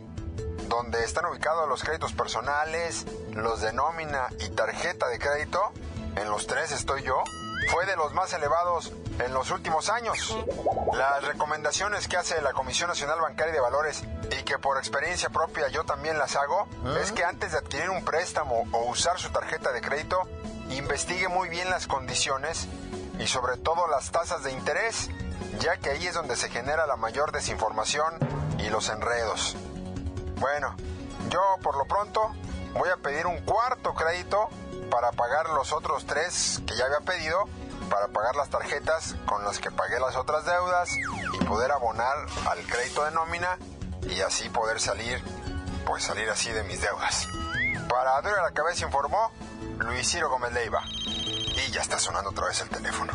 donde 0.68 1.04
están 1.04 1.26
ubicados 1.26 1.68
los 1.68 1.83
créditos 1.83 2.12
personales, 2.12 3.06
los 3.33 3.61
de 3.61 3.73
nómina 3.73 4.28
y 4.40 4.49
tarjeta 4.50 5.09
de 5.09 5.18
crédito, 5.18 5.73
en 6.16 6.30
los 6.30 6.47
tres 6.47 6.73
estoy 6.73 7.02
yo, 7.02 7.23
fue 7.68 7.87
de 7.87 7.97
los 7.97 8.12
más 8.12 8.33
elevados 8.33 8.92
en 9.18 9.33
los 9.33 9.50
últimos 9.50 9.88
años. 9.88 10.37
Las 10.92 11.25
recomendaciones 11.25 12.09
que 12.09 12.16
hace 12.16 12.40
la 12.42 12.52
Comisión 12.52 12.88
Nacional 12.88 13.21
Bancaria 13.21 13.52
de 13.52 13.61
Valores 13.61 14.04
y 14.30 14.42
que 14.42 14.59
por 14.59 14.78
experiencia 14.78 15.30
propia 15.30 15.68
yo 15.68 15.85
también 15.85 16.18
las 16.18 16.37
hago, 16.37 16.66
es 17.00 17.12
que 17.12 17.25
antes 17.25 17.52
de 17.52 17.59
adquirir 17.59 17.90
un 17.90 18.04
préstamo 18.04 18.64
o 18.73 18.90
usar 18.90 19.18
su 19.18 19.30
tarjeta 19.30 19.73
de 19.73 19.80
crédito, 19.80 20.23
investigue 20.71 21.28
muy 21.28 21.49
bien 21.49 21.71
las 21.71 21.87
condiciones 21.87 22.68
y 23.18 23.26
sobre 23.26 23.56
todo 23.56 23.87
las 23.88 24.11
tasas 24.11 24.42
de 24.42 24.52
interés, 24.52 25.11
ya 25.61 25.76
que 25.76 25.90
ahí 25.90 26.06
es 26.06 26.14
donde 26.14 26.37
se 26.37 26.49
genera 26.49 26.87
la 26.87 26.97
mayor 26.97 27.33
desinformación 27.33 28.14
y 28.59 28.68
los 28.71 28.88
enredos. 28.88 29.56
Bueno, 30.37 30.75
yo 31.31 31.41
por 31.62 31.76
lo 31.76 31.85
pronto 31.87 32.35
voy 32.75 32.88
a 32.91 32.97
pedir 32.97 33.26
un 33.26 33.41
cuarto 33.43 33.95
crédito 33.95 34.49
para 34.91 35.12
pagar 35.12 35.49
los 35.50 35.73
otros 35.73 36.07
tres 36.07 36.62
que 36.67 36.76
ya 36.76 36.87
había 36.87 37.00
pedido, 37.00 37.45
para 37.91 38.09
pagar 38.09 38.37
las 38.37 38.50
tarjetas 38.50 39.17
con 39.26 39.45
las 39.45 39.59
que 39.59 39.71
pagué 39.71 39.99
las 40.00 40.17
otras 40.17 40.45
deudas 40.45 40.91
y 41.33 41.45
poder 41.45 41.71
abonar 41.73 42.17
al 42.49 42.59
crédito 42.67 43.05
de 43.05 43.11
nómina 43.12 43.59
y 44.03 44.21
así 44.21 44.49
poder 44.49 44.81
salir, 44.81 45.23
pues 45.87 46.05
salir 46.05 46.29
así 46.31 46.50
de 46.50 46.62
mis 46.64 46.81
deudas. 46.81 47.29
Para 47.88 48.21
Dura 48.23 48.43
la 48.43 48.53
Cabeza 48.53 48.85
informó 48.85 49.31
Luis 49.79 50.11
Ciro 50.11 50.29
Gómez 50.31 50.53
Leiva. 50.53 50.83
Y 51.55 51.73
ya 51.73 51.83
está 51.83 51.99
sonando 51.99 52.31
otra 52.31 52.49
vez 52.49 52.61
el 52.61 52.69
teléfono. 52.69 53.13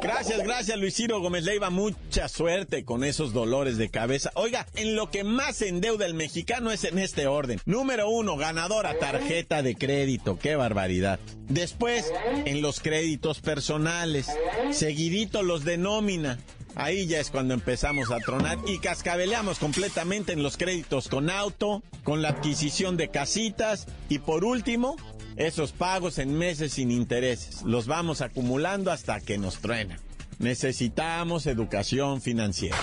Gracias, 0.00 0.42
gracias 0.42 0.78
Luis 0.78 0.94
Ciro 0.94 1.20
Gómez 1.20 1.44
Leiva. 1.44 1.70
Mucha 1.70 2.28
suerte 2.28 2.84
con 2.84 3.02
esos 3.04 3.32
dolores 3.32 3.78
de 3.78 3.88
cabeza. 3.88 4.30
Oiga, 4.34 4.66
en 4.74 4.94
lo 4.94 5.10
que 5.10 5.24
más 5.24 5.60
endeuda 5.62 6.06
el 6.06 6.14
mexicano 6.14 6.70
es 6.70 6.84
en 6.84 6.98
este 6.98 7.26
orden. 7.26 7.60
Número 7.64 8.08
uno, 8.08 8.36
ganadora 8.36 8.98
tarjeta 8.98 9.62
de 9.62 9.74
crédito. 9.74 10.38
Qué 10.38 10.56
barbaridad. 10.56 11.18
Después, 11.48 12.12
en 12.44 12.62
los 12.62 12.80
créditos 12.80 13.40
personales. 13.40 14.26
Seguidito 14.70 15.42
los 15.42 15.64
de 15.64 15.78
nómina. 15.78 16.38
Ahí 16.74 17.06
ya 17.06 17.18
es 17.18 17.30
cuando 17.30 17.54
empezamos 17.54 18.12
a 18.12 18.18
tronar 18.18 18.58
y 18.66 18.78
cascabeleamos 18.78 19.58
completamente 19.58 20.32
en 20.32 20.44
los 20.44 20.56
créditos 20.56 21.08
con 21.08 21.28
auto, 21.28 21.82
con 22.04 22.22
la 22.22 22.28
adquisición 22.28 22.96
de 22.96 23.08
casitas 23.08 23.86
y 24.08 24.20
por 24.20 24.44
último, 24.44 24.96
esos 25.38 25.72
pagos 25.72 26.18
en 26.18 26.36
meses 26.36 26.72
sin 26.72 26.90
intereses. 26.90 27.62
Los 27.62 27.86
vamos 27.86 28.20
acumulando 28.20 28.90
hasta 28.90 29.20
que 29.20 29.38
nos 29.38 29.58
truenan. 29.58 29.98
Necesitamos 30.38 31.46
educación 31.46 32.20
financiera. 32.20 32.76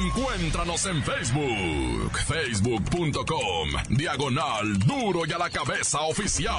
Encuéntranos 0.00 0.84
en 0.86 1.02
Facebook, 1.02 2.18
facebook.com, 2.26 3.68
diagonal 3.90 4.78
duro 4.80 5.22
y 5.26 5.32
a 5.32 5.38
la 5.38 5.50
cabeza 5.50 6.00
oficial. 6.02 6.54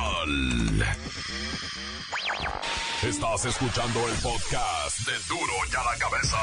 Estás 3.03 3.45
escuchando 3.45 4.07
el 4.07 4.15
podcast 4.15 4.99
de 5.05 5.13
duro 5.27 5.53
y 5.71 5.75
a 5.75 5.83
la 5.83 5.97
cabeza. 5.97 6.37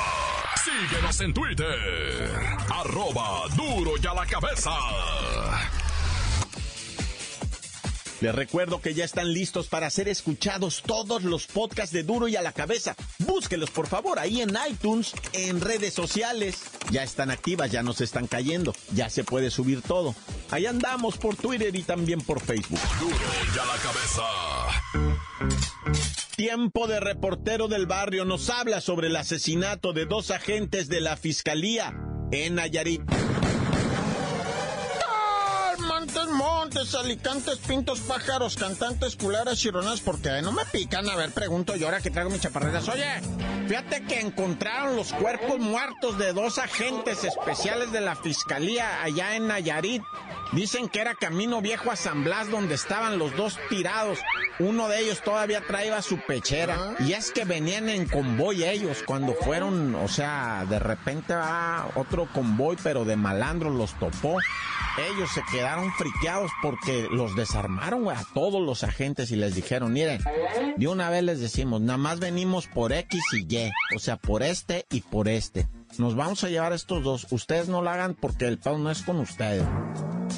Síguenos 0.65 1.21
en 1.21 1.35
Twitter, 1.35 2.31
arroba 2.71 3.49
duro 3.57 3.93
y 4.03 4.07
a 4.07 4.15
la 4.15 4.26
cabeza. 4.26 4.73
Les 8.21 8.35
recuerdo 8.35 8.81
que 8.81 8.95
ya 8.95 9.05
están 9.05 9.33
listos 9.33 9.69
para 9.69 9.91
ser 9.91 10.09
escuchados 10.09 10.83
todos 10.87 11.23
los 11.23 11.47
podcasts 11.47 11.93
de 11.93 12.03
Duro 12.03 12.29
y 12.29 12.37
a 12.37 12.43
la 12.43 12.53
cabeza. 12.53 12.97
Búsquelos 13.19 13.71
por 13.71 13.87
favor 13.87 14.19
ahí 14.19 14.41
en 14.41 14.57
iTunes, 14.69 15.13
en 15.33 15.61
redes 15.61 15.93
sociales. 15.93 16.63
Ya 16.91 17.03
están 17.03 17.31
activas, 17.31 17.71
ya 17.71 17.83
nos 17.83 18.01
están 18.01 18.27
cayendo, 18.27 18.75
ya 18.95 19.11
se 19.11 19.23
puede 19.23 19.51
subir 19.51 19.83
todo. 19.83 20.15
Ahí 20.51 20.65
andamos 20.67 21.19
por 21.19 21.37
Twitter 21.37 21.75
y 21.77 21.83
también 21.83 22.21
por 22.21 22.41
Facebook. 22.41 22.81
Duro 22.99 23.17
y 23.55 23.59
a 23.59 23.65
la 23.67 23.77
cabeza. 23.83 24.23
Tiempo 26.37 26.87
de 26.87 27.01
reportero 27.01 27.69
del 27.69 27.87
barrio 27.87 28.25
nos 28.25 28.51
habla 28.51 28.81
sobre 28.81 29.09
el 29.09 29.17
asesinato 29.17 29.93
de 29.93 30.07
dos 30.07 30.31
agentes 30.31 30.89
de 30.89 31.01
la 31.01 31.17
fiscalía 31.17 31.95
en 32.31 32.57
Nayarit. 32.57 33.03
Montes, 36.67 36.97
alicantes, 36.97 37.59
pintos, 37.59 38.01
pájaros, 38.01 38.57
cantantes, 38.57 39.15
culeras, 39.15 39.57
chironas, 39.57 40.01
porque 40.01 40.43
no 40.43 40.51
me 40.51 40.65
pican. 40.65 41.09
A 41.09 41.15
ver, 41.15 41.31
pregunto 41.31 41.77
yo 41.77 41.87
ahora 41.87 42.01
que 42.01 42.11
traigo 42.11 42.29
mis 42.29 42.41
chaparreras. 42.41 42.89
Oye, 42.89 43.07
fíjate 43.69 44.03
que 44.03 44.19
encontraron 44.19 44.97
los 44.97 45.13
cuerpos 45.13 45.61
muertos 45.61 46.19
de 46.19 46.33
dos 46.33 46.59
agentes 46.59 47.23
especiales 47.23 47.93
de 47.93 48.01
la 48.01 48.17
fiscalía 48.17 49.01
allá 49.05 49.37
en 49.37 49.47
Nayarit. 49.47 50.03
Dicen 50.53 50.89
que 50.89 51.01
era 51.01 51.15
camino 51.15 51.61
viejo 51.61 51.93
a 51.93 51.97
San 51.97 52.25
Blas 52.25 52.51
donde 52.51 52.75
estaban 52.75 53.17
los 53.17 53.37
dos 53.37 53.61
tirados. 53.69 54.19
Uno 54.59 54.89
de 54.89 55.03
ellos 55.03 55.23
todavía 55.23 55.61
traía 55.61 56.03
su 56.03 56.19
pechera. 56.19 56.97
Y 56.99 57.13
es 57.13 57.31
que 57.31 57.45
venían 57.45 57.89
en 57.89 58.09
convoy 58.09 58.65
ellos 58.65 59.05
cuando 59.07 59.35
fueron, 59.35 59.95
o 59.95 60.09
sea, 60.09 60.67
de 60.69 60.81
repente 60.81 61.33
va 61.33 61.89
otro 61.95 62.27
convoy, 62.33 62.77
pero 62.83 63.05
de 63.05 63.15
malandros 63.15 63.73
los 63.73 63.97
topó. 64.01 64.39
Ellos 64.99 65.31
se 65.31 65.43
quedaron 65.53 65.93
friqueados 65.93 66.51
porque 66.63 67.09
los 67.11 67.37
desarmaron 67.37 68.09
a 68.09 68.25
todos 68.35 68.63
los 68.63 68.85
agentes 68.85 69.31
y 69.31 69.37
les 69.37 69.55
dijeron, 69.55 69.93
miren, 69.93 70.21
de 70.77 70.89
una 70.89 71.11
vez 71.11 71.23
les 71.23 71.41
decimos, 71.41 71.81
nada 71.81 71.99
más 71.99 72.21
venimos 72.21 72.67
por 72.67 72.93
X 72.93 73.21
y 73.33 73.55
Y, 73.55 73.71
o 73.95 73.99
sea, 73.99 74.17
por 74.17 74.43
este 74.43 74.87
y 74.91 75.01
por 75.01 75.29
este. 75.29 75.69
Nos 75.99 76.15
vamos 76.15 76.45
a 76.45 76.49
llevar 76.49 76.73
estos 76.73 77.03
dos. 77.03 77.27
Ustedes 77.31 77.69
no 77.69 77.81
lo 77.81 77.91
hagan 77.91 78.15
porque 78.15 78.47
el 78.47 78.59
pedo 78.59 78.79
no 78.79 78.91
es 78.91 79.03
con 79.03 79.19
ustedes. 79.19 79.65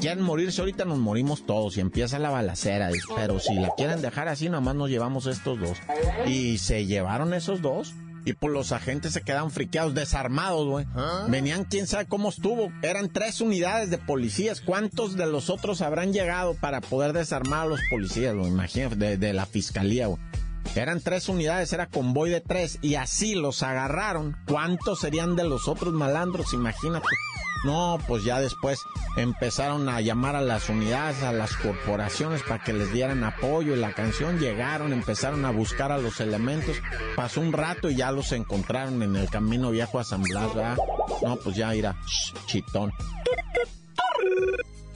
Quieren 0.00 0.22
morirse 0.22 0.60
ahorita, 0.60 0.84
nos 0.84 0.98
morimos 0.98 1.46
todos 1.46 1.76
y 1.76 1.80
empieza 1.80 2.18
la 2.18 2.30
balacera. 2.30 2.90
Pero 3.16 3.40
si 3.40 3.54
la 3.54 3.70
quieren 3.76 4.00
dejar 4.00 4.28
así, 4.28 4.48
nada 4.48 4.60
más 4.60 4.76
nos 4.76 4.90
llevamos 4.90 5.26
estos 5.26 5.58
dos. 5.58 5.78
Y 6.26 6.58
se 6.58 6.86
llevaron 6.86 7.34
esos 7.34 7.60
dos. 7.60 7.94
Y 8.28 8.34
pues 8.34 8.52
los 8.52 8.72
agentes 8.72 9.14
se 9.14 9.22
quedaron 9.22 9.50
friqueados, 9.50 9.94
desarmados, 9.94 10.66
güey. 10.68 10.86
Venían, 11.28 11.64
quién 11.64 11.86
sabe 11.86 12.04
cómo 12.04 12.28
estuvo. 12.28 12.70
Eran 12.82 13.08
tres 13.08 13.40
unidades 13.40 13.88
de 13.88 13.96
policías. 13.96 14.60
¿Cuántos 14.60 15.16
de 15.16 15.24
los 15.24 15.48
otros 15.48 15.80
habrán 15.80 16.12
llegado 16.12 16.52
para 16.52 16.82
poder 16.82 17.14
desarmar 17.14 17.60
a 17.60 17.66
los 17.66 17.80
policías, 17.88 18.34
güey? 18.34 18.48
Imagínate, 18.50 18.96
de, 18.96 19.16
de 19.16 19.32
la 19.32 19.46
fiscalía, 19.46 20.08
güey. 20.08 20.20
Eran 20.74 21.00
tres 21.00 21.28
unidades, 21.28 21.72
era 21.72 21.86
convoy 21.86 22.30
de 22.30 22.40
tres, 22.40 22.78
y 22.82 22.94
así 22.94 23.34
los 23.34 23.62
agarraron. 23.62 24.36
¿Cuántos 24.46 25.00
serían 25.00 25.34
de 25.36 25.44
los 25.44 25.68
otros 25.68 25.92
malandros? 25.92 26.52
Imagínate. 26.52 27.08
No, 27.64 27.98
pues 28.06 28.22
ya 28.22 28.38
después 28.40 28.80
empezaron 29.16 29.88
a 29.88 30.00
llamar 30.00 30.36
a 30.36 30.40
las 30.40 30.68
unidades, 30.68 31.22
a 31.24 31.32
las 31.32 31.56
corporaciones 31.56 32.42
para 32.42 32.62
que 32.62 32.72
les 32.72 32.92
dieran 32.92 33.24
apoyo. 33.24 33.74
Y 33.74 33.78
la 33.78 33.92
canción 33.94 34.38
llegaron, 34.38 34.92
empezaron 34.92 35.44
a 35.44 35.50
buscar 35.50 35.90
a 35.90 35.98
los 35.98 36.20
elementos. 36.20 36.76
Pasó 37.16 37.40
un 37.40 37.52
rato 37.52 37.90
y 37.90 37.96
ya 37.96 38.12
los 38.12 38.30
encontraron 38.30 39.02
en 39.02 39.16
el 39.16 39.28
camino 39.28 39.70
viejo 39.70 39.98
a 39.98 40.04
San 40.04 40.22
Blas, 40.22 40.54
¿verdad? 40.54 40.78
No, 41.22 41.36
pues 41.36 41.56
ya 41.56 41.74
irá, 41.74 41.96
chitón. 42.46 42.92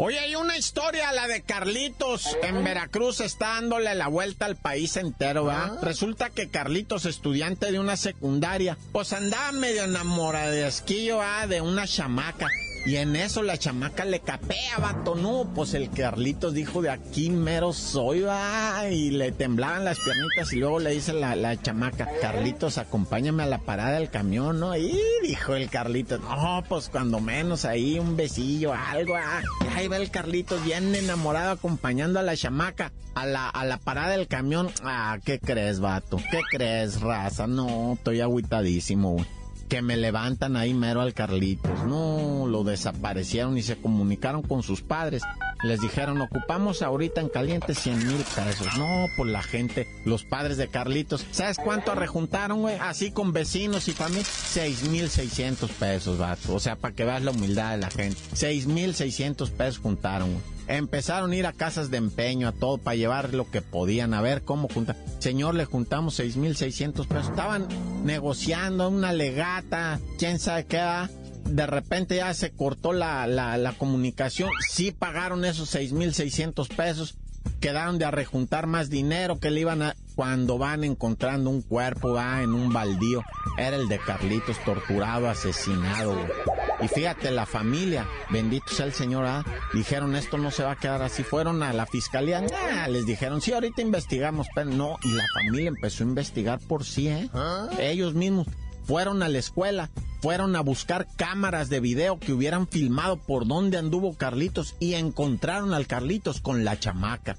Oye, 0.05 0.19
hay 0.19 0.35
una 0.35 0.59
historia, 0.59 1.13
la 1.13 1.29
de 1.29 1.43
Carlitos 1.43 2.37
en 2.43 2.65
Veracruz, 2.65 3.21
está 3.21 3.51
dándole 3.51 3.95
la 3.95 4.09
vuelta 4.09 4.47
al 4.47 4.57
país 4.57 4.97
entero, 4.97 5.45
¿verdad? 5.45 5.79
Resulta 5.81 6.29
que 6.29 6.49
Carlitos, 6.49 7.07
estudiante 7.07 7.71
de 7.71 7.79
una 7.79 7.97
secundaria, 7.97 8.77
pues 8.91 9.13
andaba 9.13 9.53
medio 9.53 9.85
enamoradesquillo, 9.85 11.19
¿verdad? 11.19 11.47
De 11.47 11.61
una 11.61 11.87
chamaca. 11.87 12.49
Y 12.85 12.97
en 12.97 13.15
eso 13.15 13.45
la 13.45 13.57
chamaca 13.57 14.05
le 14.05 14.19
capea, 14.21 14.79
vato, 14.79 15.15
no, 15.15 15.49
pues 15.55 15.73
el 15.75 15.89
Carlitos 15.91 16.53
dijo 16.53 16.83
de 16.83 16.91
aquí 16.91 17.31
mero 17.31 17.73
soy, 17.73 18.23
va, 18.23 18.89
y 18.91 19.11
le 19.11 19.31
temblaban 19.31 19.85
las 19.85 20.01
piernitas 20.01 20.53
y 20.53 20.57
luego 20.57 20.81
le 20.81 20.91
dice 20.91 21.13
la, 21.13 21.37
la 21.37 21.61
chamaca, 21.61 22.09
Carlitos, 22.21 22.79
acompáñame 22.79 23.45
a 23.45 23.47
la 23.47 23.59
parada 23.59 24.01
del 24.01 24.11
camión, 24.11 24.59
¿no? 24.59 24.77
Y 24.77 24.99
dijo 25.23 25.55
el 25.55 25.71
Carlitos, 25.71 26.21
no, 26.23 26.65
pues 26.69 26.89
cuando 26.89 27.21
menos 27.21 27.65
ahí 27.65 28.01
un 28.01 28.17
besillo, 28.17 28.75
algo, 28.75 29.15
ah. 29.15 29.43
Ahí 29.77 29.87
va 29.87 29.97
el 29.97 30.11
Carlitos 30.11 30.65
bien 30.65 30.93
enamorado 30.93 31.53
acompañando 31.53 32.19
a 32.19 32.23
la 32.23 32.37
chamaca 32.37 32.91
a 33.15 33.27
la, 33.27 33.49
a 33.49 33.65
la 33.65 33.77
parada 33.77 34.11
del 34.11 34.27
camión. 34.27 34.71
Ah, 34.83 35.19
¿qué 35.25 35.39
crees, 35.39 35.79
vato? 35.79 36.17
¿Qué 36.17 36.41
crees, 36.51 37.01
raza? 37.01 37.47
No, 37.47 37.93
estoy 37.93 38.21
agüitadísimo, 38.21 39.13
güey 39.13 39.42
que 39.73 39.81
me 39.81 39.97
levantan 39.97 40.55
ahí 40.59 40.75
mero 40.75 41.01
al 41.01 41.15
Carlitos. 41.15 41.87
No, 41.87 42.45
lo 42.47 42.63
desaparecieron 42.63 43.57
y 43.57 43.63
se 43.63 43.81
comunicaron 43.81 44.43
con 44.43 44.63
sus 44.63 44.83
padres. 44.83 45.23
Les 45.63 45.81
dijeron, 45.81 46.21
ocupamos 46.21 46.83
ahorita 46.83 47.21
en 47.21 47.29
caliente 47.29 47.75
100 47.75 47.99
mil 48.07 48.25
pesos. 48.35 48.77
No, 48.77 49.07
pues 49.17 49.31
la 49.31 49.43
gente, 49.43 49.87
los 50.05 50.25
padres 50.25 50.57
de 50.57 50.69
Carlitos, 50.69 51.25
¿sabes 51.31 51.59
cuánto 51.59 51.95
rejuntaron, 51.95 52.63
güey? 52.63 52.77
Así 52.81 53.13
con 53.13 53.33
vecinos 53.33 53.87
y 53.89 53.93
familia, 53.93 54.25
6 54.25 54.89
mil 54.89 55.09
600 55.09 55.71
pesos, 55.73 56.19
vato. 56.19 56.55
O 56.55 56.61
sea, 56.61 56.77
para 56.77 56.95
que 56.95 57.05
veas 57.05 57.23
la 57.23 57.31
humildad 57.31 57.73
de 57.73 57.79
la 57.79 57.91
gente. 57.91 58.19
6 58.33 58.67
mil 58.67 58.95
600 58.95 59.51
pesos 59.51 59.79
juntaron, 59.79 60.33
güey. 60.33 60.53
Empezaron 60.69 61.33
a 61.33 61.37
ir 61.37 61.47
a 61.47 61.53
casas 61.53 61.91
de 61.91 61.97
empeño, 61.99 62.49
a 62.49 62.53
todo, 62.53 62.79
para 62.79 62.97
llevar 62.97 63.35
lo 63.35 63.51
que 63.51 63.63
podían, 63.63 64.15
a 64.15 64.21
ver 64.21 64.43
cómo 64.43 64.69
juntar. 64.69 64.97
Señor, 65.19 65.55
le 65.55 65.65
juntamos 65.65 66.15
6,600 66.15 67.07
pesos. 67.07 67.29
Estaban 67.29 67.67
negociando 68.05 68.89
una 68.89 69.13
legata, 69.13 70.01
quién 70.19 70.39
sabe 70.39 70.67
qué. 70.67 71.09
De 71.53 71.67
repente 71.67 72.17
ya 72.17 72.33
se 72.33 72.51
cortó 72.53 72.95
la, 72.95 73.27
la, 73.27 73.59
la 73.59 73.73
comunicación. 73.73 74.49
Sí 74.71 74.91
pagaron 74.91 75.45
esos 75.45 75.69
6,600 75.69 76.69
pesos. 76.69 77.19
Quedaron 77.61 77.99
de 77.99 78.07
arrejuntar 78.07 78.67
más 78.67 78.89
dinero 78.89 79.39
que 79.39 79.51
le 79.51 79.61
iban 79.61 79.83
a... 79.83 79.95
Cuando 80.15 80.57
van 80.57 80.83
encontrando 80.85 81.51
un 81.51 81.61
cuerpo, 81.61 82.15
va 82.15 82.43
en 82.43 82.55
un 82.55 82.73
baldío. 82.73 83.23
Era 83.59 83.77
el 83.77 83.89
de 83.89 83.99
Carlitos, 83.99 84.63
torturado, 84.65 85.29
asesinado, 85.29 86.15
güey. 86.15 86.27
Y 86.83 86.89
fíjate, 86.89 87.31
la 87.31 87.45
familia, 87.47 88.07
bendito 88.31 88.67
sea 88.69 88.87
el 88.87 88.93
Señor, 88.93 89.25
¿ah? 89.27 89.45
dijeron 89.73 90.17
esto 90.17 90.37
no 90.39 90.51
se 90.51 90.65
va 90.65 90.73
a 90.73 90.77
quedar 90.77 91.03
así. 91.03 91.23
Fueron 91.23 91.63
a 91.63 91.73
la 91.73 91.87
fiscalía, 91.87 92.41
nah, 92.41 92.89
les 92.89 93.07
dijeron, 93.07 93.41
sí, 93.41 93.53
ahorita 93.53 93.83
investigamos, 93.83 94.47
pero 94.55 94.71
no. 94.71 94.97
Y 95.03 95.13
la 95.13 95.25
familia 95.35 95.69
empezó 95.69 96.03
a 96.05 96.09
investigar 96.09 96.61
por 96.61 96.85
sí, 96.85 97.09
¿eh? 97.09 97.31
Ellos 97.79 98.15
mismos 98.15 98.49
fueron 98.85 99.23
a 99.23 99.29
la 99.29 99.39
escuela, 99.39 99.91
fueron 100.21 100.57
a 100.57 100.61
buscar 100.61 101.09
cámaras 101.17 101.69
de 101.69 101.81
video 101.81 102.19
que 102.19 102.33
hubieran 102.33 102.69
filmado 102.69 103.17
por 103.17 103.47
dónde 103.47 103.79
anduvo 103.79 104.17
Carlitos 104.17 104.77
y 104.79 104.95
encontraron 104.95 105.75
al 105.75 105.87
Carlitos 105.87 106.41
con 106.41 106.65
la 106.65 106.79
chamaca. 106.79 107.37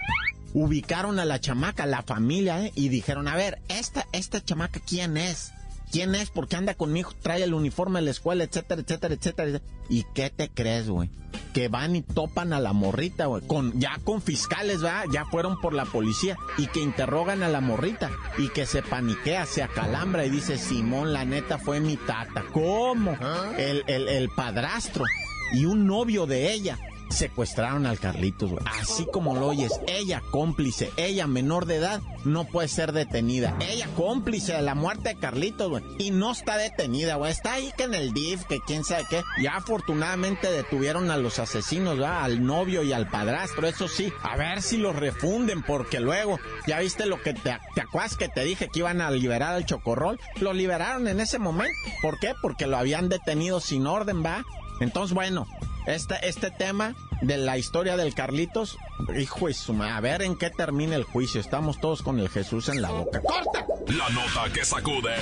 Ubicaron 0.53 1.19
a 1.19 1.25
la 1.25 1.39
chamaca, 1.39 1.85
la 1.85 2.03
familia, 2.03 2.65
¿eh? 2.65 2.71
y 2.75 2.89
dijeron, 2.89 3.27
a 3.27 3.35
ver, 3.35 3.59
esta, 3.69 4.05
esta 4.11 4.43
chamaca, 4.43 4.79
¿quién 4.85 5.17
es? 5.17 5.51
¿Quién 5.93 6.15
es? 6.15 6.31
¿Por 6.31 6.47
qué 6.47 6.55
anda 6.55 6.73
conmigo? 6.73 7.11
Trae 7.21 7.43
el 7.43 7.53
uniforme 7.53 7.99
de 7.99 8.05
la 8.05 8.11
escuela, 8.11 8.43
etcétera, 8.43 8.81
etcétera, 8.81 9.13
etcétera. 9.13 9.61
¿Y 9.89 10.03
qué 10.15 10.31
te 10.31 10.49
crees, 10.49 10.89
güey? 10.89 11.11
Que 11.53 11.67
van 11.67 11.95
y 11.95 12.01
topan 12.01 12.51
a 12.51 12.59
la 12.59 12.73
morrita, 12.73 13.27
güey. 13.27 13.45
Con, 13.45 13.79
ya 13.79 13.99
con 14.03 14.19
fiscales, 14.19 14.83
¿va? 14.83 15.03
Ya 15.13 15.25
fueron 15.25 15.61
por 15.61 15.75
la 15.75 15.85
policía. 15.85 16.35
Y 16.57 16.65
que 16.65 16.79
interrogan 16.79 17.43
a 17.43 17.47
la 17.47 17.61
morrita. 17.61 18.09
Y 18.39 18.49
que 18.49 18.65
se 18.65 18.81
paniquea, 18.81 19.45
se 19.45 19.61
acalambra 19.61 20.25
y 20.25 20.31
dice, 20.31 20.57
Simón, 20.57 21.13
la 21.13 21.25
neta 21.25 21.59
fue 21.59 21.79
mi 21.79 21.95
tata. 21.95 22.43
¿Cómo? 22.51 23.15
El, 23.59 23.83
el, 23.85 24.09
el 24.09 24.29
padrastro 24.29 25.05
y 25.53 25.65
un 25.65 25.85
novio 25.85 26.25
de 26.25 26.53
ella 26.53 26.79
secuestraron 27.13 27.85
al 27.85 27.99
Carlitos, 27.99 28.51
güey. 28.51 28.63
Así 28.79 29.07
como 29.11 29.35
lo 29.35 29.47
oyes, 29.47 29.71
ella 29.87 30.21
cómplice, 30.31 30.91
ella 30.97 31.27
menor 31.27 31.65
de 31.65 31.75
edad, 31.75 32.01
no 32.25 32.45
puede 32.45 32.67
ser 32.67 32.91
detenida. 32.91 33.55
Ella 33.59 33.87
cómplice 33.95 34.53
de 34.53 34.61
la 34.61 34.75
muerte 34.75 35.09
de 35.09 35.19
Carlitos, 35.19 35.69
güey. 35.69 35.83
Y 35.97 36.11
no 36.11 36.31
está 36.31 36.57
detenida, 36.57 37.15
güey. 37.15 37.31
Está 37.31 37.53
ahí 37.53 37.71
que 37.77 37.83
en 37.83 37.93
el 37.93 38.13
DIF, 38.13 38.43
que 38.45 38.59
quién 38.65 38.83
sabe 38.83 39.05
qué. 39.09 39.23
Ya 39.41 39.55
afortunadamente 39.55 40.51
detuvieron 40.51 41.11
a 41.11 41.17
los 41.17 41.39
asesinos, 41.39 42.01
¿va? 42.01 42.23
Al 42.23 42.45
novio 42.45 42.83
y 42.83 42.93
al 42.93 43.09
padrastro, 43.09 43.67
eso 43.67 43.87
sí. 43.87 44.11
A 44.23 44.37
ver 44.37 44.61
si 44.61 44.77
los 44.77 44.95
refunden, 44.95 45.63
porque 45.63 45.99
luego, 45.99 46.39
ya 46.67 46.79
viste 46.79 47.05
lo 47.05 47.21
que 47.21 47.33
te, 47.33 47.57
te 47.75 47.83
que 48.17 48.29
te 48.29 48.43
dije 48.43 48.69
que 48.69 48.79
iban 48.79 49.01
a 49.01 49.11
liberar 49.11 49.53
al 49.53 49.65
chocorrol. 49.65 50.19
Lo 50.39 50.53
liberaron 50.53 51.07
en 51.07 51.19
ese 51.19 51.39
momento. 51.39 51.73
¿Por 52.01 52.19
qué? 52.19 52.33
Porque 52.41 52.67
lo 52.67 52.77
habían 52.77 53.09
detenido 53.09 53.59
sin 53.59 53.87
orden, 53.87 54.23
¿va? 54.23 54.43
Entonces, 54.79 55.13
bueno, 55.13 55.47
este, 55.85 56.15
este 56.27 56.51
tema 56.51 56.95
de 57.21 57.37
la 57.37 57.57
historia 57.57 57.97
del 57.97 58.13
Carlitos, 58.13 58.77
hijo 59.17 59.47
de 59.47 59.53
su 59.53 59.73
madre, 59.73 59.93
a 59.93 60.01
ver 60.01 60.21
en 60.21 60.37
qué 60.37 60.49
termina 60.49 60.95
el 60.95 61.03
juicio. 61.03 61.41
Estamos 61.41 61.79
todos 61.79 62.01
con 62.01 62.19
el 62.19 62.29
Jesús 62.29 62.69
en 62.69 62.81
la 62.81 62.91
boca. 62.91 63.21
¡Corta! 63.21 63.65
La 63.87 64.09
nota 64.09 64.51
que 64.53 64.65
sacude. 64.65 65.15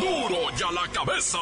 ¡Duro! 0.00 0.28
¡Duro 0.28 0.50
ya 0.56 0.70
la 0.72 0.88
cabeza! 0.92 1.38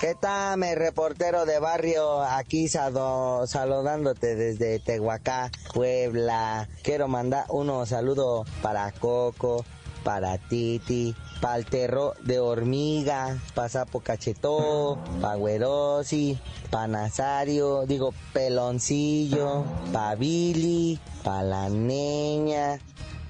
¿Qué 0.00 0.14
tal, 0.14 0.58
mi 0.58 0.74
reportero 0.74 1.46
de 1.46 1.58
barrio? 1.60 2.22
Aquí 2.22 2.68
saludándote 2.68 4.34
desde 4.34 4.78
Tehuacá, 4.80 5.50
Puebla. 5.72 6.68
Quiero 6.82 7.08
mandar 7.08 7.46
unos 7.48 7.88
saludos 7.88 8.48
para 8.60 8.90
Coco, 8.92 9.64
para 10.04 10.38
Titi, 10.38 11.16
para 11.40 11.56
el 11.56 11.64
terro 11.64 12.14
de 12.22 12.38
hormiga, 12.38 13.40
para 13.54 13.68
Sapo 13.68 14.00
Cachetó, 14.00 14.98
para 15.20 15.34
Güerosi, 15.34 16.38
para 16.70 16.86
Nazario, 16.86 17.86
digo 17.86 18.12
Peloncillo, 18.32 19.64
para 19.92 20.14
Billy, 20.14 21.00
para 21.24 21.42
la 21.42 21.68
niña, 21.68 22.78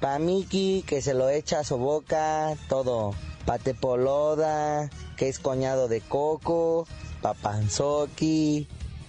para 0.00 0.18
Miki 0.18 0.84
que 0.86 1.00
se 1.00 1.14
lo 1.14 1.30
echa 1.30 1.60
a 1.60 1.64
su 1.64 1.78
boca, 1.78 2.54
todo. 2.68 3.14
Pa' 3.46 3.58
Tepoloda, 3.58 4.88
que 5.16 5.28
es 5.28 5.38
coñado 5.38 5.86
de 5.86 6.00
Coco, 6.00 6.86
pa' 7.20 7.34
Panzoki, 7.34 8.66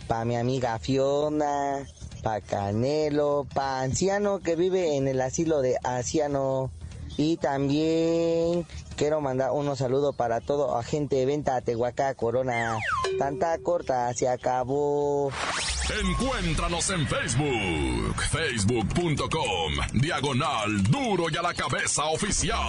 pa' 0.08 0.26
mi 0.26 0.36
amiga 0.36 0.78
Fiona, 0.78 1.86
pa' 2.22 2.42
Canelo, 2.42 3.48
pa' 3.54 3.82
Anciano 3.82 4.40
que 4.40 4.58
vive 4.58 4.98
en 4.98 5.08
el 5.08 5.22
asilo 5.22 5.62
de 5.62 5.78
Anciano. 5.84 6.70
Y 7.18 7.38
también 7.38 8.66
quiero 8.98 9.22
mandar 9.22 9.52
unos 9.52 9.80
saludos 9.80 10.16
para 10.16 10.42
todo 10.42 10.78
agente 10.78 11.16
de 11.16 11.26
venta 11.26 11.62
Tehuacá 11.62 12.14
Corona. 12.16 12.78
Tanta 13.18 13.58
corta, 13.60 14.14
se 14.14 14.28
acabó. 14.28 15.32
Encuéntranos 16.04 16.90
en 16.90 17.08
Facebook, 17.08 18.22
facebook.com, 18.32 19.74
diagonal 19.94 20.84
duro 20.84 21.26
y 21.32 21.38
a 21.38 21.42
la 21.42 21.54
cabeza 21.54 22.06
oficial. 22.06 22.60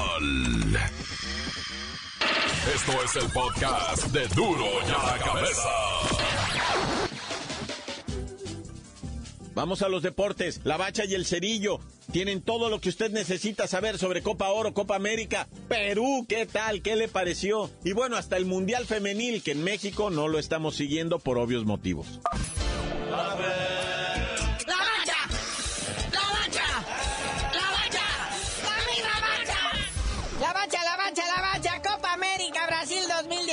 Esto 2.74 3.02
es 3.04 3.16
el 3.16 3.30
podcast 3.30 4.06
de 4.08 4.28
duro 4.28 4.66
y 4.86 4.90
a 4.90 5.16
la 5.16 5.24
cabeza. 5.24 5.68
Vamos 9.54 9.80
a 9.80 9.88
los 9.88 10.02
deportes. 10.02 10.60
La 10.64 10.76
Bacha 10.76 11.04
y 11.06 11.14
el 11.14 11.24
Cerillo 11.24 11.80
tienen 12.16 12.40
todo 12.40 12.70
lo 12.70 12.80
que 12.80 12.88
usted 12.88 13.10
necesita 13.10 13.66
saber 13.66 13.98
sobre 13.98 14.22
Copa 14.22 14.48
Oro, 14.48 14.72
Copa 14.72 14.96
América, 14.96 15.48
Perú, 15.68 16.24
¿qué 16.26 16.46
tal? 16.46 16.80
¿Qué 16.80 16.96
le 16.96 17.08
pareció? 17.08 17.70
Y 17.84 17.92
bueno, 17.92 18.16
hasta 18.16 18.38
el 18.38 18.46
Mundial 18.46 18.86
Femenil, 18.86 19.42
que 19.42 19.52
en 19.52 19.62
México 19.62 20.08
no 20.08 20.26
lo 20.26 20.38
estamos 20.38 20.76
siguiendo 20.76 21.18
por 21.18 21.36
obvios 21.36 21.66
motivos. 21.66 22.20
¡La 23.10 23.75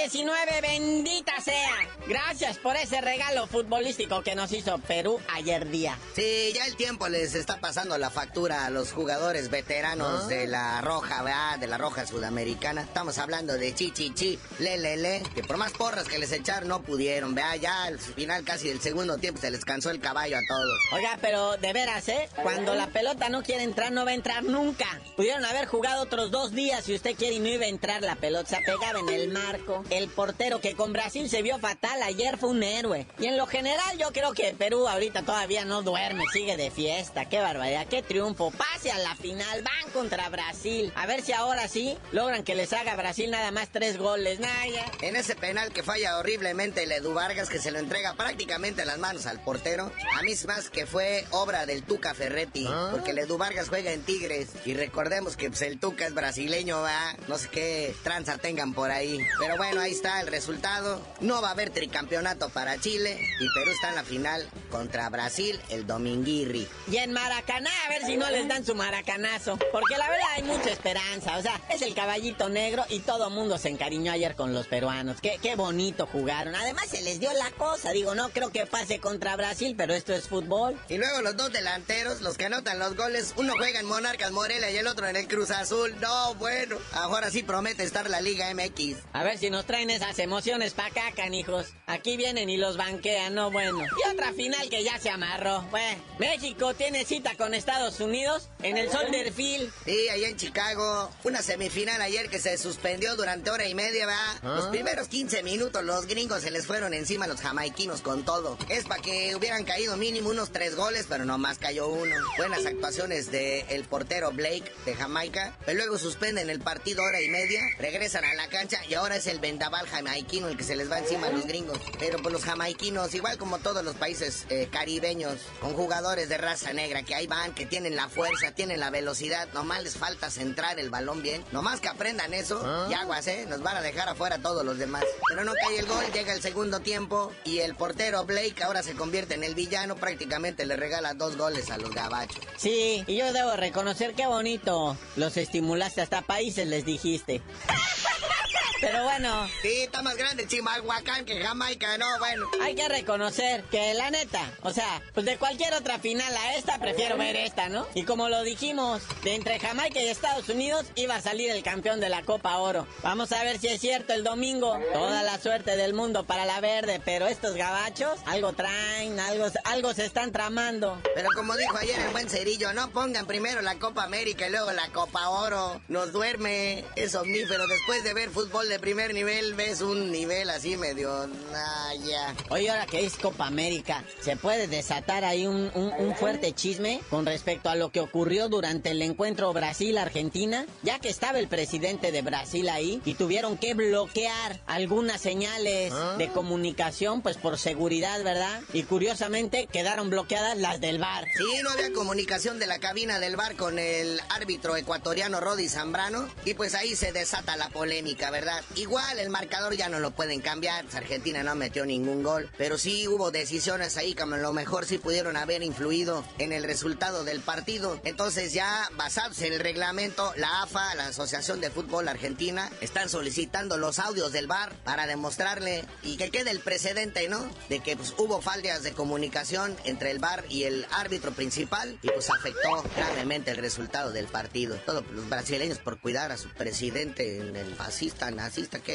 19, 0.03 0.59
bendita 0.61 1.39
sea. 1.39 1.87
Gracias 2.07 2.57
por 2.57 2.75
ese 2.75 2.99
regalo 2.99 3.47
futbolístico 3.47 4.21
que 4.21 4.35
nos 4.35 4.51
hizo 4.51 4.77
Perú 4.79 5.17
ayer 5.29 5.69
día. 5.69 5.97
Sí, 6.13 6.51
ya 6.53 6.65
el 6.65 6.75
tiempo 6.75 7.07
les 7.07 7.35
está 7.35 7.61
pasando 7.61 7.97
la 7.97 8.09
factura 8.09 8.65
a 8.65 8.69
los 8.69 8.91
jugadores 8.91 9.49
veteranos 9.49 10.27
de 10.27 10.45
la 10.47 10.81
Roja, 10.81 11.23
¿verdad? 11.23 11.57
De 11.57 11.67
la 11.67 11.77
Roja 11.77 12.05
Sudamericana. 12.05 12.81
Estamos 12.81 13.17
hablando 13.17 13.53
de 13.53 13.73
Chichichi, 13.73 14.13
Chi, 14.13 14.39
Le, 14.59 15.23
que 15.33 15.41
por 15.41 15.55
más 15.55 15.71
porras 15.71 16.09
que 16.09 16.19
les 16.19 16.33
echaron 16.33 16.67
no 16.67 16.81
pudieron, 16.81 17.33
vea, 17.33 17.55
ya 17.55 17.85
al 17.85 17.97
final 17.97 18.43
casi 18.43 18.67
del 18.67 18.81
segundo 18.81 19.17
tiempo 19.19 19.39
se 19.39 19.51
les 19.51 19.63
cansó 19.63 19.89
el 19.89 20.01
caballo 20.01 20.35
a 20.35 20.41
todos. 20.45 20.79
Oiga, 20.91 21.17
pero 21.21 21.55
de 21.55 21.71
veras, 21.71 22.09
¿eh? 22.09 22.27
Cuando 22.41 22.75
la 22.75 22.87
pelota 22.87 23.29
no 23.29 23.41
quiere 23.41 23.63
entrar, 23.63 23.93
no 23.93 24.03
va 24.03 24.11
a 24.11 24.15
entrar 24.15 24.43
nunca. 24.43 24.99
Pudieron 25.15 25.45
haber 25.45 25.65
jugado 25.65 26.03
otros 26.03 26.29
dos 26.29 26.51
días 26.51 26.83
si 26.83 26.93
usted 26.93 27.15
quiere 27.15 27.35
y 27.35 27.39
no 27.39 27.47
iba 27.47 27.63
a 27.63 27.69
entrar 27.69 28.01
la 28.01 28.17
pelota. 28.17 28.49
Se 28.49 28.61
pegaba 28.65 28.99
en 28.99 29.07
el 29.07 29.29
marco. 29.29 29.81
El 29.93 30.09
portero 30.09 30.59
que 30.59 30.73
con 30.73 30.91
Brasil 30.91 31.29
se 31.29 31.43
vio 31.43 31.59
fatal 31.59 32.01
ayer 32.01 32.37
fue 32.39 32.49
un 32.49 32.63
héroe. 32.63 33.05
Y 33.19 33.27
en 33.27 33.37
lo 33.37 33.45
general 33.45 33.95
yo 33.99 34.11
creo 34.11 34.33
que 34.33 34.55
Perú 34.57 34.87
ahorita 34.87 35.21
todavía 35.21 35.65
no 35.65 35.83
duerme, 35.83 36.23
sigue 36.33 36.57
de 36.57 36.71
fiesta. 36.71 37.29
Qué 37.29 37.39
barbaridad, 37.39 37.85
qué 37.87 38.01
triunfo. 38.01 38.49
Pase 38.49 38.91
a 38.91 38.97
la 38.97 39.15
final, 39.15 39.61
van 39.61 39.91
contra 39.91 40.29
Brasil. 40.29 40.91
A 40.95 41.05
ver 41.05 41.21
si 41.21 41.33
ahora 41.33 41.67
sí 41.67 41.95
logran 42.11 42.43
que 42.43 42.55
les 42.55 42.73
haga 42.73 42.95
Brasil 42.95 43.29
nada 43.29 43.51
más 43.51 43.69
tres 43.69 43.99
goles. 43.99 44.39
Naya. 44.39 44.83
En 45.01 45.15
ese 45.15 45.35
penal 45.35 45.71
que 45.71 45.83
falla 45.83 46.17
horriblemente 46.17 46.81
el 46.81 46.91
Edu 46.91 47.13
Vargas, 47.13 47.47
que 47.47 47.59
se 47.59 47.69
lo 47.69 47.77
entrega 47.77 48.15
prácticamente 48.15 48.81
en 48.81 48.87
las 48.87 48.97
manos 48.97 49.27
al 49.27 49.41
portero, 49.41 49.91
a 50.17 50.23
mí 50.23 50.31
es 50.31 50.47
más 50.47 50.71
que 50.71 50.87
fue 50.87 51.23
obra 51.29 51.67
del 51.67 51.83
Tuca 51.83 52.15
Ferretti, 52.15 52.67
porque 52.89 53.11
el 53.11 53.19
Edu 53.19 53.37
Vargas 53.37 53.69
juega 53.69 53.91
en 53.91 54.01
Tigres 54.01 54.49
y 54.65 54.73
recordemos 54.73 55.37
que 55.37 55.49
pues, 55.49 55.61
el 55.61 55.79
Tuca 55.79 56.07
es 56.07 56.15
brasileño, 56.15 56.81
va, 56.81 57.15
no 57.27 57.37
sé 57.37 57.47
qué 57.49 57.95
tranza 58.01 58.39
tengan 58.39 58.73
por 58.73 58.89
ahí. 58.89 59.19
Pero 59.37 59.55
bueno, 59.57 59.82
ahí 59.83 59.91
está 59.91 60.21
el 60.21 60.27
resultado. 60.27 61.01
No 61.19 61.41
va 61.41 61.49
a 61.49 61.51
haber 61.51 61.69
tricampeonato 61.69 62.49
para 62.49 62.79
Chile 62.79 63.19
y 63.39 63.53
Perú 63.53 63.71
está 63.71 63.89
en 63.89 63.95
la 63.95 64.03
final 64.03 64.49
contra 64.71 65.09
Brasil 65.09 65.59
el 65.69 65.85
dominguirri. 65.85 66.67
Y 66.89 66.97
en 66.97 67.11
Maracaná, 67.11 67.69
a 67.85 67.89
ver 67.89 68.03
si 68.05 68.17
no 68.17 68.29
les 68.29 68.47
dan 68.47 68.65
su 68.65 68.75
maracanazo. 68.75 69.57
Porque 69.71 69.97
la 69.97 70.09
verdad 70.09 70.27
hay 70.35 70.43
mucha 70.43 70.71
esperanza. 70.71 71.37
O 71.37 71.41
sea, 71.41 71.61
es 71.69 71.81
el 71.81 71.93
caballito 71.93 72.49
negro 72.49 72.85
y 72.89 72.99
todo 72.99 73.29
mundo 73.29 73.57
se 73.57 73.69
encariñó 73.69 74.11
ayer 74.11 74.35
con 74.35 74.53
los 74.53 74.67
peruanos. 74.67 75.17
Qué, 75.21 75.37
qué 75.41 75.55
bonito 75.55 76.07
jugaron. 76.07 76.55
Además 76.55 76.87
se 76.89 77.01
les 77.01 77.19
dio 77.19 77.31
la 77.33 77.51
cosa. 77.51 77.91
Digo, 77.91 78.15
no 78.15 78.29
creo 78.29 78.51
que 78.51 78.65
pase 78.65 78.99
contra 78.99 79.35
Brasil, 79.35 79.75
pero 79.77 79.93
esto 79.93 80.13
es 80.13 80.27
fútbol. 80.27 80.79
Y 80.89 80.97
luego 80.97 81.21
los 81.21 81.35
dos 81.35 81.51
delanteros, 81.51 82.21
los 82.21 82.37
que 82.37 82.45
anotan 82.45 82.79
los 82.79 82.95
goles, 82.95 83.33
uno 83.37 83.53
juega 83.57 83.79
en 83.79 83.85
Monarcas 83.85 84.31
Morelia 84.31 84.71
y 84.71 84.77
el 84.77 84.87
otro 84.87 85.07
en 85.07 85.17
el 85.17 85.27
Cruz 85.27 85.51
Azul. 85.51 85.95
No, 85.99 86.35
bueno, 86.35 86.77
ahora 86.93 87.29
sí 87.29 87.43
promete 87.43 87.83
estar 87.83 88.09
la 88.09 88.21
Liga 88.21 88.53
MX. 88.53 88.97
A 89.11 89.23
ver 89.23 89.37
si 89.37 89.49
nos 89.49 89.65
traen 89.73 89.89
esas 89.89 90.19
emociones 90.19 90.75
pa' 90.75 90.85
acá, 90.85 91.11
canijos. 91.15 91.73
Aquí 91.87 92.15
vienen 92.15 92.47
y 92.47 92.57
los 92.57 92.77
banquean, 92.77 93.33
no 93.33 93.49
bueno. 93.49 93.79
Y 93.83 94.11
otra 94.11 94.31
final 94.31 94.69
que 94.69 94.83
ya 94.83 94.99
se 94.99 95.09
amarró. 95.09 95.63
Bueno, 95.71 95.99
México 96.19 96.75
tiene 96.75 97.05
cita 97.05 97.35
con 97.35 97.55
Estados 97.55 97.99
Unidos 97.99 98.49
en 98.61 98.77
el 98.77 98.91
Soldier 98.91 99.33
Field. 99.33 99.73
Sí, 99.83 100.09
allá 100.09 100.27
en 100.27 100.37
Chicago. 100.37 101.09
Una 101.23 101.41
semifinal 101.41 101.99
ayer 102.03 102.29
que 102.29 102.37
se 102.37 102.55
suspendió 102.59 103.15
durante 103.15 103.49
hora 103.49 103.67
y 103.67 103.73
media, 103.73 104.05
¿va? 104.05 104.39
Los 104.43 104.67
primeros 104.67 105.07
15 105.07 105.41
minutos 105.41 105.83
los 105.83 106.05
gringos 106.05 106.43
se 106.43 106.51
les 106.51 106.67
fueron 106.67 106.93
encima 106.93 107.25
a 107.25 107.27
los 107.27 107.41
jamaiquinos 107.41 108.03
con 108.03 108.23
todo. 108.25 108.59
Es 108.69 108.85
para 108.85 109.01
que 109.01 109.35
hubieran 109.35 109.63
caído 109.63 109.97
mínimo 109.97 110.29
unos 110.29 110.51
tres 110.51 110.75
goles, 110.75 111.07
pero 111.09 111.25
nomás 111.25 111.57
cayó 111.57 111.87
uno. 111.87 112.15
Buenas 112.37 112.67
actuaciones 112.67 113.31
de 113.31 113.61
el 113.69 113.85
portero 113.85 114.31
Blake 114.33 114.71
de 114.85 114.93
Jamaica. 114.93 115.57
Pero 115.65 115.79
luego 115.79 115.97
suspenden 115.97 116.51
el 116.51 116.59
partido 116.59 117.01
hora 117.01 117.21
y 117.21 117.29
media, 117.29 117.63
regresan 117.79 118.23
a 118.23 118.35
la 118.35 118.47
cancha 118.49 118.79
y 118.87 118.93
ahora 118.93 119.15
es 119.15 119.25
el 119.25 119.39
jamaiquino 119.69 120.47
el 120.47 120.57
que 120.57 120.63
se 120.63 120.75
les 120.75 120.91
va 120.91 120.99
encima 120.99 121.27
a 121.27 121.31
los 121.31 121.45
gringos. 121.45 121.79
Pero 121.99 122.17
pues 122.19 122.33
los 122.33 122.43
jamaiquinos, 122.43 123.13
igual 123.13 123.37
como 123.37 123.59
todos 123.59 123.83
los 123.83 123.95
países 123.95 124.45
eh, 124.49 124.67
caribeños, 124.71 125.39
con 125.61 125.73
jugadores 125.73 126.29
de 126.29 126.37
raza 126.37 126.73
negra 126.73 127.03
que 127.03 127.15
ahí 127.15 127.27
van, 127.27 127.53
que 127.53 127.65
tienen 127.65 127.95
la 127.95 128.09
fuerza, 128.09 128.51
tienen 128.51 128.79
la 128.79 128.89
velocidad, 128.89 129.47
nomás 129.53 129.83
les 129.83 129.97
falta 129.97 130.29
centrar 130.29 130.79
el 130.79 130.89
balón 130.89 131.21
bien. 131.21 131.43
Nomás 131.51 131.79
que 131.79 131.89
aprendan 131.89 132.33
eso 132.33 132.87
y 132.89 132.93
aguas, 132.93 133.27
¿eh? 133.27 133.45
Nos 133.47 133.61
van 133.61 133.77
a 133.77 133.81
dejar 133.81 134.09
afuera 134.09 134.39
todos 134.39 134.65
los 134.65 134.77
demás. 134.77 135.03
Pero 135.29 135.43
no 135.43 135.53
cae 135.53 135.79
el 135.79 135.85
gol, 135.85 136.03
llega 136.13 136.33
el 136.33 136.41
segundo 136.41 136.79
tiempo 136.79 137.31
y 137.43 137.59
el 137.59 137.75
portero 137.75 138.25
Blake 138.25 138.63
ahora 138.63 138.83
se 138.83 138.93
convierte 138.93 139.35
en 139.35 139.43
el 139.43 139.55
villano, 139.55 139.95
prácticamente 139.95 140.65
le 140.65 140.75
regala 140.75 141.13
dos 141.13 141.37
goles 141.37 141.69
a 141.71 141.77
los 141.77 141.91
gabachos. 141.91 142.43
Sí, 142.57 143.03
y 143.07 143.17
yo 143.17 143.31
debo 143.33 143.55
reconocer 143.55 144.13
qué 144.13 144.27
bonito. 144.27 144.97
Los 145.15 145.37
estimulaste 145.37 146.01
hasta 146.01 146.21
países, 146.21 146.67
les 146.67 146.85
dijiste. 146.85 147.41
Pero 148.83 149.03
bueno. 149.03 149.49
Sí, 149.61 149.83
está 149.83 150.01
más 150.01 150.17
grande 150.17 150.45
Chimalhuacán 150.45 151.23
que 151.23 151.41
Jamaica, 151.41 151.97
no, 151.97 152.05
bueno. 152.19 152.49
Hay 152.61 152.75
que 152.75 152.89
reconocer 152.89 153.63
que 153.71 153.93
la 153.93 154.11
neta, 154.11 154.51
o 154.61 154.73
sea, 154.73 155.01
pues 155.13 155.25
de 155.25 155.37
cualquier 155.37 155.73
otra 155.73 155.99
final 155.99 156.35
a 156.35 156.55
esta, 156.55 156.79
prefiero 156.79 157.17
ver 157.17 157.37
esta, 157.37 157.69
¿no? 157.69 157.87
Y 157.93 158.03
como 158.03 158.27
lo 158.27 158.43
dijimos, 158.43 159.01
de 159.23 159.35
entre 159.35 159.59
Jamaica 159.59 160.01
y 160.01 160.09
Estados 160.09 160.49
Unidos 160.49 160.85
iba 160.95 161.15
a 161.15 161.21
salir 161.21 161.49
el 161.49 161.63
campeón 161.63 162.01
de 162.01 162.09
la 162.09 162.23
Copa 162.23 162.57
Oro. 162.57 162.85
Vamos 163.03 163.31
a 163.31 163.43
ver 163.43 163.57
si 163.57 163.67
es 163.67 163.79
cierto 163.79 164.13
el 164.13 164.25
domingo. 164.25 164.77
Toda 164.91 165.23
la 165.23 165.39
suerte 165.39 165.77
del 165.77 165.93
mundo 165.93 166.25
para 166.25 166.45
la 166.45 166.59
verde, 166.59 167.01
pero 167.03 167.27
estos 167.27 167.55
gabachos 167.55 168.19
algo 168.25 168.51
traen, 168.51 169.19
algo, 169.19 169.45
algo 169.63 169.93
se 169.93 170.05
están 170.05 170.33
tramando. 170.33 171.01
Pero 171.15 171.29
como 171.35 171.55
dijo 171.55 171.77
ayer 171.77 171.99
el 171.99 172.09
buen 172.09 172.29
Cerillo, 172.29 172.73
no 172.73 172.89
pongan 172.91 173.25
primero 173.27 173.61
la 173.61 173.75
Copa 173.75 174.03
América 174.03 174.47
y 174.47 174.51
luego 174.51 174.73
la 174.73 174.89
Copa 174.89 175.29
Oro. 175.29 175.81
Nos 175.87 176.11
duerme, 176.11 176.83
es 176.97 177.15
omnífero. 177.15 177.65
Después 177.67 178.03
de 178.03 178.13
ver 178.13 178.29
fútbol 178.29 178.72
de 178.73 178.79
primer 178.79 179.13
nivel, 179.13 179.53
ves 179.53 179.81
un 179.81 180.11
nivel 180.11 180.49
así 180.49 180.77
medio... 180.77 181.29
Ah, 181.53 181.91
ya. 182.03 182.33
Oye, 182.49 182.71
ahora 182.71 182.87
que 182.87 183.05
es 183.05 183.17
Copa 183.17 183.45
América, 183.45 184.03
¿se 184.19 184.35
puede 184.35 184.67
desatar 184.67 185.23
ahí 185.25 185.45
un, 185.45 185.69
un- 185.75 185.93
un 185.95 186.15
fuerte 186.15 186.53
chisme 186.53 186.99
con 187.11 187.27
respecto 187.27 187.69
a 187.69 187.75
lo 187.75 187.91
que 187.91 187.99
ocurrió 187.99 188.49
durante 188.49 188.89
el 188.89 189.01
encuentro 189.03 189.53
Brasil-Argentina? 189.53 190.65
Ya 190.81 190.97
que 190.97 191.09
estaba 191.09 191.37
el 191.37 191.47
presidente 191.47 192.11
de 192.11 192.23
Brasil 192.23 192.67
ahí 192.69 192.99
y 193.05 193.13
tuvieron 193.13 193.57
que 193.57 193.75
bloquear 193.75 194.59
algunas 194.65 195.21
señales 195.21 195.93
de 196.17 196.29
comunicación, 196.29 197.21
pues 197.21 197.37
por 197.37 197.59
seguridad, 197.59 198.23
¿verdad? 198.23 198.59
Y 198.73 198.83
curiosamente 198.83 199.67
quedaron 199.71 200.09
bloqueadas 200.09 200.57
las 200.57 200.81
del 200.81 200.97
bar. 200.97 201.25
Sí, 201.37 201.61
no 201.61 201.69
había 201.69 201.93
comunicación 201.93 202.57
de 202.57 202.65
la 202.65 202.79
cabina 202.79 203.19
del 203.19 203.35
bar 203.35 203.55
con 203.55 203.77
el 203.77 204.19
árbitro 204.29 204.75
ecuatoriano 204.77 205.39
Rodi 205.39 205.69
Zambrano 205.69 206.27
y 206.43 206.55
pues 206.55 206.73
ahí 206.73 206.95
se 206.95 207.11
desata 207.11 207.55
la 207.55 207.69
polémica, 207.69 208.31
¿verdad? 208.31 208.62
Igual 208.75 209.19
el 209.19 209.29
marcador 209.29 209.75
ya 209.75 209.89
no 209.89 209.99
lo 209.99 210.11
pueden 210.11 210.41
cambiar, 210.41 210.83
pues, 210.83 210.95
Argentina 210.95 211.43
no 211.43 211.55
metió 211.55 211.85
ningún 211.85 212.23
gol, 212.23 212.49
pero 212.57 212.77
sí 212.77 213.07
hubo 213.07 213.31
decisiones 213.31 213.97
ahí 213.97 214.13
que 214.13 214.23
a 214.23 214.25
lo 214.25 214.53
mejor 214.53 214.85
sí 214.85 214.97
pudieron 214.97 215.37
haber 215.37 215.63
influido 215.63 216.23
en 216.39 216.51
el 216.51 216.63
resultado 216.63 217.23
del 217.23 217.39
partido. 217.41 217.99
Entonces 218.03 218.53
ya 218.53 218.89
basados 218.95 219.41
en 219.41 219.53
el 219.53 219.59
reglamento, 219.59 220.33
la 220.37 220.63
AFA, 220.63 220.95
la 220.95 221.07
Asociación 221.07 221.61
de 221.61 221.69
Fútbol 221.69 222.07
Argentina, 222.07 222.71
están 222.81 223.09
solicitando 223.09 223.77
los 223.77 223.99
audios 223.99 224.31
del 224.31 224.47
bar 224.47 224.73
para 224.83 225.07
demostrarle 225.07 225.85
y 226.01 226.17
que 226.17 226.31
quede 226.31 226.51
el 226.51 226.59
precedente, 226.59 227.27
¿no? 227.29 227.45
De 227.69 227.79
que 227.79 227.95
pues, 227.95 228.13
hubo 228.17 228.41
fallas 228.41 228.83
de 228.83 228.93
comunicación 228.93 229.75
entre 229.83 230.11
el 230.11 230.19
bar 230.19 230.45
y 230.49 230.63
el 230.63 230.85
árbitro 230.91 231.31
principal 231.31 231.99
y 232.01 232.09
pues 232.09 232.29
afectó 232.29 232.83
gravemente 232.95 233.51
el 233.51 233.57
resultado 233.57 234.11
del 234.11 234.27
partido. 234.27 234.75
Todos 234.77 235.05
los 235.11 235.29
brasileños 235.29 235.79
por 235.79 235.99
cuidar 235.99 236.31
a 236.31 236.37
su 236.37 236.49
presidente, 236.49 237.37
el 237.37 237.75
fascista, 237.75 238.31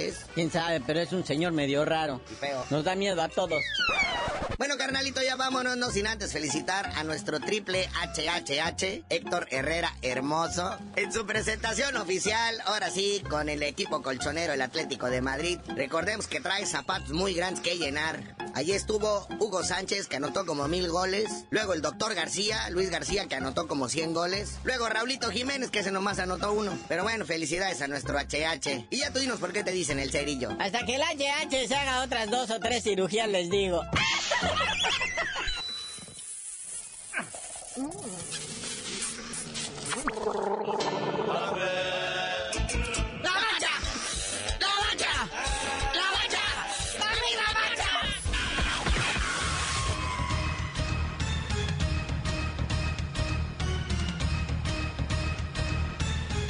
es. 0.09 0.27
Quién 0.35 0.51
sabe, 0.51 0.81
pero 0.87 1.01
es 1.01 1.13
un 1.13 1.25
señor 1.25 1.53
medio 1.53 1.85
raro. 1.85 2.21
Nos 2.71 2.85
da 2.85 2.95
miedo 2.95 3.21
a 3.23 3.29
todos. 3.29 3.63
Bueno, 4.59 4.77
carnalito, 4.77 5.23
ya 5.23 5.37
vámonos, 5.37 5.77
no 5.77 5.93
sin 5.93 6.09
antes 6.09 6.33
felicitar 6.33 6.91
a 6.97 7.05
nuestro 7.05 7.39
triple 7.39 7.89
HHH, 7.95 9.05
Héctor 9.09 9.47
Herrera 9.53 9.97
Hermoso, 10.03 10.77
en 10.97 11.13
su 11.13 11.25
presentación 11.27 11.97
oficial, 11.97 12.61
ahora 12.65 12.91
sí, 12.91 13.23
con 13.31 13.49
el 13.49 13.63
equipo 13.63 14.03
colchonero, 14.03 14.53
el 14.53 14.61
Atlético 14.61 15.11
de 15.11 15.23
Madrid. 15.23 15.61
Recordemos 15.77 16.27
que 16.27 16.41
trae 16.41 16.67
zapatos 16.67 17.11
muy 17.11 17.35
grandes 17.35 17.63
que 17.63 17.79
llenar. 17.79 18.35
Allí 18.53 18.73
estuvo 18.73 19.29
Hugo 19.39 19.63
Sánchez, 19.63 20.09
que 20.09 20.17
anotó 20.17 20.45
como 20.45 20.67
mil 20.67 20.89
goles. 20.89 21.45
Luego 21.51 21.73
el 21.73 21.81
doctor 21.81 22.17
García, 22.17 22.69
Luis 22.71 22.91
García, 22.91 23.29
que 23.29 23.37
anotó 23.37 23.69
como 23.69 23.89
100 23.89 24.13
goles. 24.13 24.57
Luego 24.65 24.89
Raulito 24.89 25.31
Jiménez, 25.31 25.71
que 25.71 25.81
ese 25.81 25.93
nomás 25.93 26.19
anotó 26.19 26.53
uno. 26.53 26.77
Pero 26.89 27.05
bueno, 27.05 27.25
felicidades 27.25 27.81
a 27.81 27.87
nuestro 27.87 28.19
HH. 28.19 28.87
Y 28.91 28.99
ya 28.99 29.13
tú 29.13 29.21
dinos 29.21 29.39
por 29.39 29.53
qué 29.53 29.63
te 29.63 29.71
dicen 29.71 30.01
el 30.01 30.11
cerillo. 30.11 30.51
Hasta 30.59 30.85
que 30.85 30.97
el 30.97 31.03
HH 31.03 31.69
se 31.69 31.77
haga 31.77 32.03
otras 32.03 32.29
dos 32.29 32.51
o 32.51 32.59
tres 32.59 32.83
cirugías, 32.83 33.29
les 33.29 33.49
digo. 33.49 33.83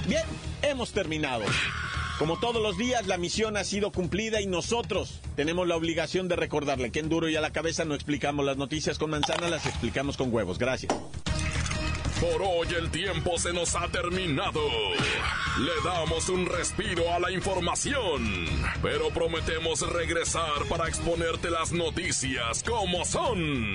Bien, 0.08 0.24
hemos 0.62 0.92
terminado. 0.92 1.44
Como 2.18 2.40
todos 2.40 2.62
los 2.62 2.78
días, 2.78 3.06
la 3.06 3.18
misión 3.18 3.58
ha 3.58 3.64
sido 3.64 3.92
cumplida 3.92 4.40
y 4.40 4.46
nosotros 4.46 5.17
tenemos 5.38 5.68
la 5.68 5.76
obligación 5.76 6.26
de 6.26 6.34
recordarle 6.34 6.90
que 6.90 6.98
en 6.98 7.08
duro 7.08 7.28
y 7.28 7.36
a 7.36 7.40
la 7.40 7.52
cabeza 7.52 7.84
no 7.84 7.94
explicamos 7.94 8.44
las 8.44 8.56
noticias 8.56 8.98
con 8.98 9.10
manzana, 9.10 9.48
las 9.48 9.66
explicamos 9.66 10.16
con 10.16 10.34
huevos. 10.34 10.58
Gracias. 10.58 10.92
Por 12.20 12.42
hoy 12.42 12.66
el 12.76 12.90
tiempo 12.90 13.38
se 13.38 13.52
nos 13.52 13.76
ha 13.76 13.86
terminado. 13.86 14.60
Le 15.60 15.88
damos 15.88 16.28
un 16.28 16.44
respiro 16.44 17.14
a 17.14 17.20
la 17.20 17.30
información, 17.30 18.46
pero 18.82 19.10
prometemos 19.10 19.88
regresar 19.92 20.64
para 20.68 20.88
exponerte 20.88 21.50
las 21.50 21.70
noticias 21.70 22.64
como 22.64 23.04
son. 23.04 23.74